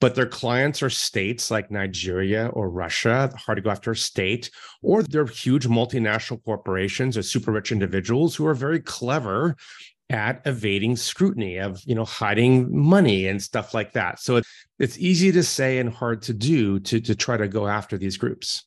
[0.00, 4.50] but their clients are states like Nigeria or Russia, hard to go after a state,
[4.82, 9.54] or they're huge multinational corporations or super rich individuals who are very clever
[10.10, 14.42] at evading scrutiny of you know hiding money and stuff like that so
[14.80, 18.16] it's easy to say and hard to do to to try to go after these
[18.16, 18.64] groups.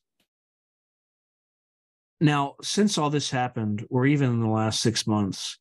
[2.20, 5.58] Now since all this happened or even in the last six months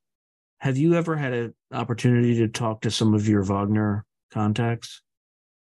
[0.59, 5.01] have you ever had an opportunity to talk to some of your wagner contacts?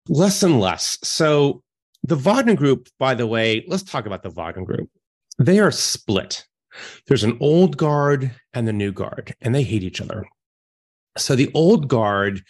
[0.09, 0.97] Less and less.
[1.03, 1.63] So
[2.03, 4.89] the wagner group by the way let's talk about the wagner group.
[5.37, 6.45] They are split.
[7.07, 10.25] There's an old guard and the new guard, and they hate each other.
[11.19, 12.41] So the old guard,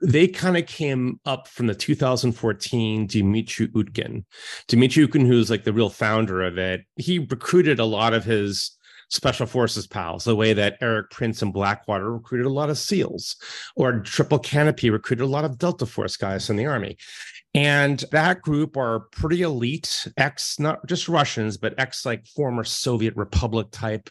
[0.00, 4.24] they kind of came up from the 2014 Dmitry Utkin.
[4.68, 8.78] Dmitry Utkin, who's like the real founder of it, he recruited a lot of his
[9.10, 13.36] special forces pals, the way that Eric Prince and Blackwater recruited a lot of SEALs,
[13.74, 16.96] or Triple Canopy recruited a lot of Delta Force guys in the army.
[17.54, 23.16] And that group are pretty elite, ex, not just Russians, but ex like former Soviet
[23.16, 24.10] Republic type,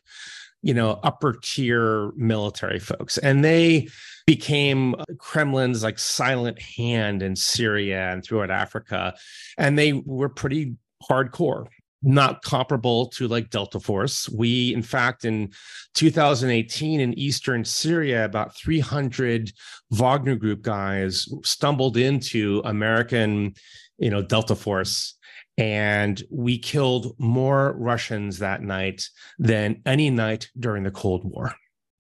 [0.62, 3.18] you know, upper tier military folks.
[3.18, 3.88] And they
[4.26, 9.14] became Kremlin's like silent hand in Syria and throughout Africa.
[9.58, 10.76] And they were pretty
[11.10, 11.68] hardcore
[12.04, 14.30] not comparable to like Delta Force.
[14.30, 15.52] We, in fact, in
[15.96, 19.52] 2018 in Eastern Syria, about 300
[19.92, 23.54] Wagner Group guys stumbled into American,
[23.98, 25.17] you know, Delta Force.
[25.58, 31.56] And we killed more Russians that night than any night during the Cold War.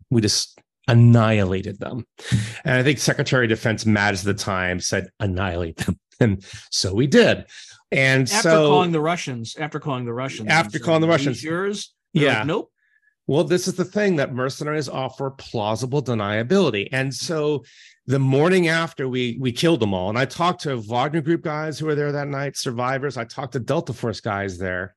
[0.09, 2.05] We just annihilated them.
[2.63, 5.99] And I think Secretary of Defense Mattis at the time said, annihilate them.
[6.19, 7.45] And so we did.
[7.91, 11.93] And after so calling the Russians, after calling the Russians, after calling the Russians, yours,
[12.11, 12.71] yeah, like, nope.
[13.27, 17.65] Well, this is the thing that mercenaries offer plausible deniability, and so
[18.05, 21.77] the morning after we we killed them all, and I talked to Wagner Group guys
[21.77, 23.17] who were there that night, survivors.
[23.17, 24.95] I talked to Delta Force guys there,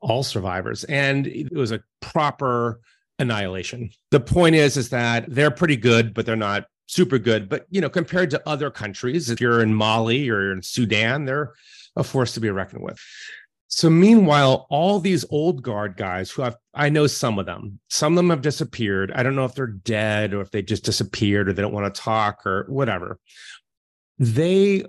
[0.00, 2.80] all survivors, and it was a proper
[3.18, 3.90] annihilation.
[4.10, 7.48] The point is, is that they're pretty good, but they're not super good.
[7.48, 11.52] But you know, compared to other countries, if you're in Mali or in Sudan, they're
[11.94, 12.98] a force to be reckoned with.
[13.68, 17.80] So meanwhile, all these old guard guys who have I know some of them.
[17.88, 19.12] Some of them have disappeared.
[19.12, 21.92] I don't know if they're dead or if they just disappeared or they don't want
[21.92, 23.18] to talk or whatever.
[24.18, 24.84] They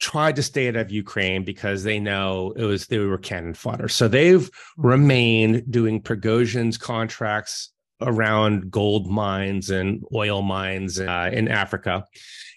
[0.00, 3.88] tried to stay out of Ukraine because they know it was they were cannon fodder.
[3.88, 12.04] So they've remained doing Prigozhin's contracts around gold mines and oil mines uh, in Africa.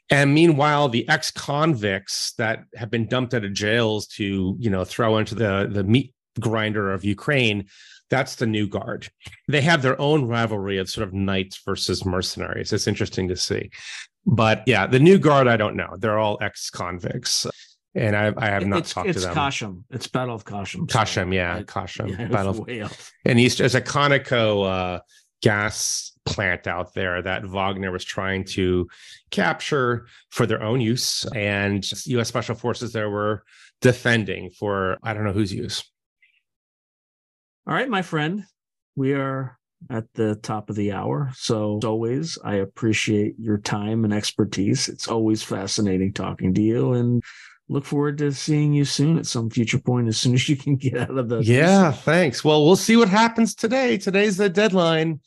[0.09, 5.17] And meanwhile, the ex-convicts that have been dumped out of jails to, you know, throw
[5.17, 7.67] into the the meat grinder of Ukraine.
[8.09, 9.07] That's the new guard.
[9.47, 12.73] They have their own rivalry of sort of knights versus mercenaries.
[12.73, 13.71] It's interesting to see.
[14.25, 15.95] But yeah, the new guard, I don't know.
[15.97, 17.47] They're all ex convicts.
[17.95, 19.35] And I, I have not it's, talked it's to them.
[19.35, 19.83] Khasham.
[19.91, 20.87] It's Battle of Khasham.
[20.87, 22.17] Khasham, yeah, I- Khasham.
[22.17, 22.85] Yeah, Battle of way
[23.25, 24.99] and East there's a Conoco uh,
[25.41, 28.87] gas plant out there that Wagner was trying to
[29.31, 32.27] capture for their own use, and U.S.
[32.27, 33.43] Special Forces there were
[33.81, 35.83] defending for I don't know whose use.
[37.67, 38.45] All right, my friend.
[38.95, 39.57] We are
[39.89, 41.31] at the top of the hour.
[41.35, 44.89] So, as always, I appreciate your time and expertise.
[44.89, 47.23] It's always fascinating talking to you and
[47.71, 50.75] look forward to seeing you soon at some future point as soon as you can
[50.75, 51.39] get out of the.
[51.39, 52.43] Yeah, thanks.
[52.43, 53.97] Well, we'll see what happens today.
[53.97, 55.21] Today's the deadline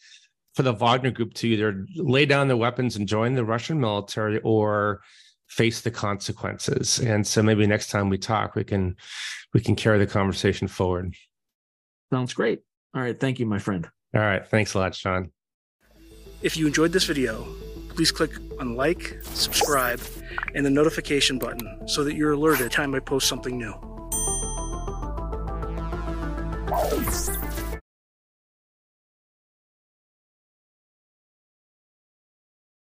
[0.55, 4.41] for the Wagner Group to either lay down their weapons and join the Russian military
[4.41, 5.01] or
[5.49, 7.01] face the consequences.
[7.01, 8.97] And so maybe next time we talk, we can
[9.55, 11.15] we can carry the conversation forward.
[12.13, 12.61] Sounds great.
[12.95, 13.19] All right.
[13.19, 13.89] Thank you, my friend.
[14.15, 14.47] All right.
[14.47, 15.33] Thanks a lot, Sean.
[16.43, 17.47] If you enjoyed this video,
[17.95, 20.01] please click on like, subscribe,
[20.55, 23.75] and the notification button so that you're alerted time I post something new.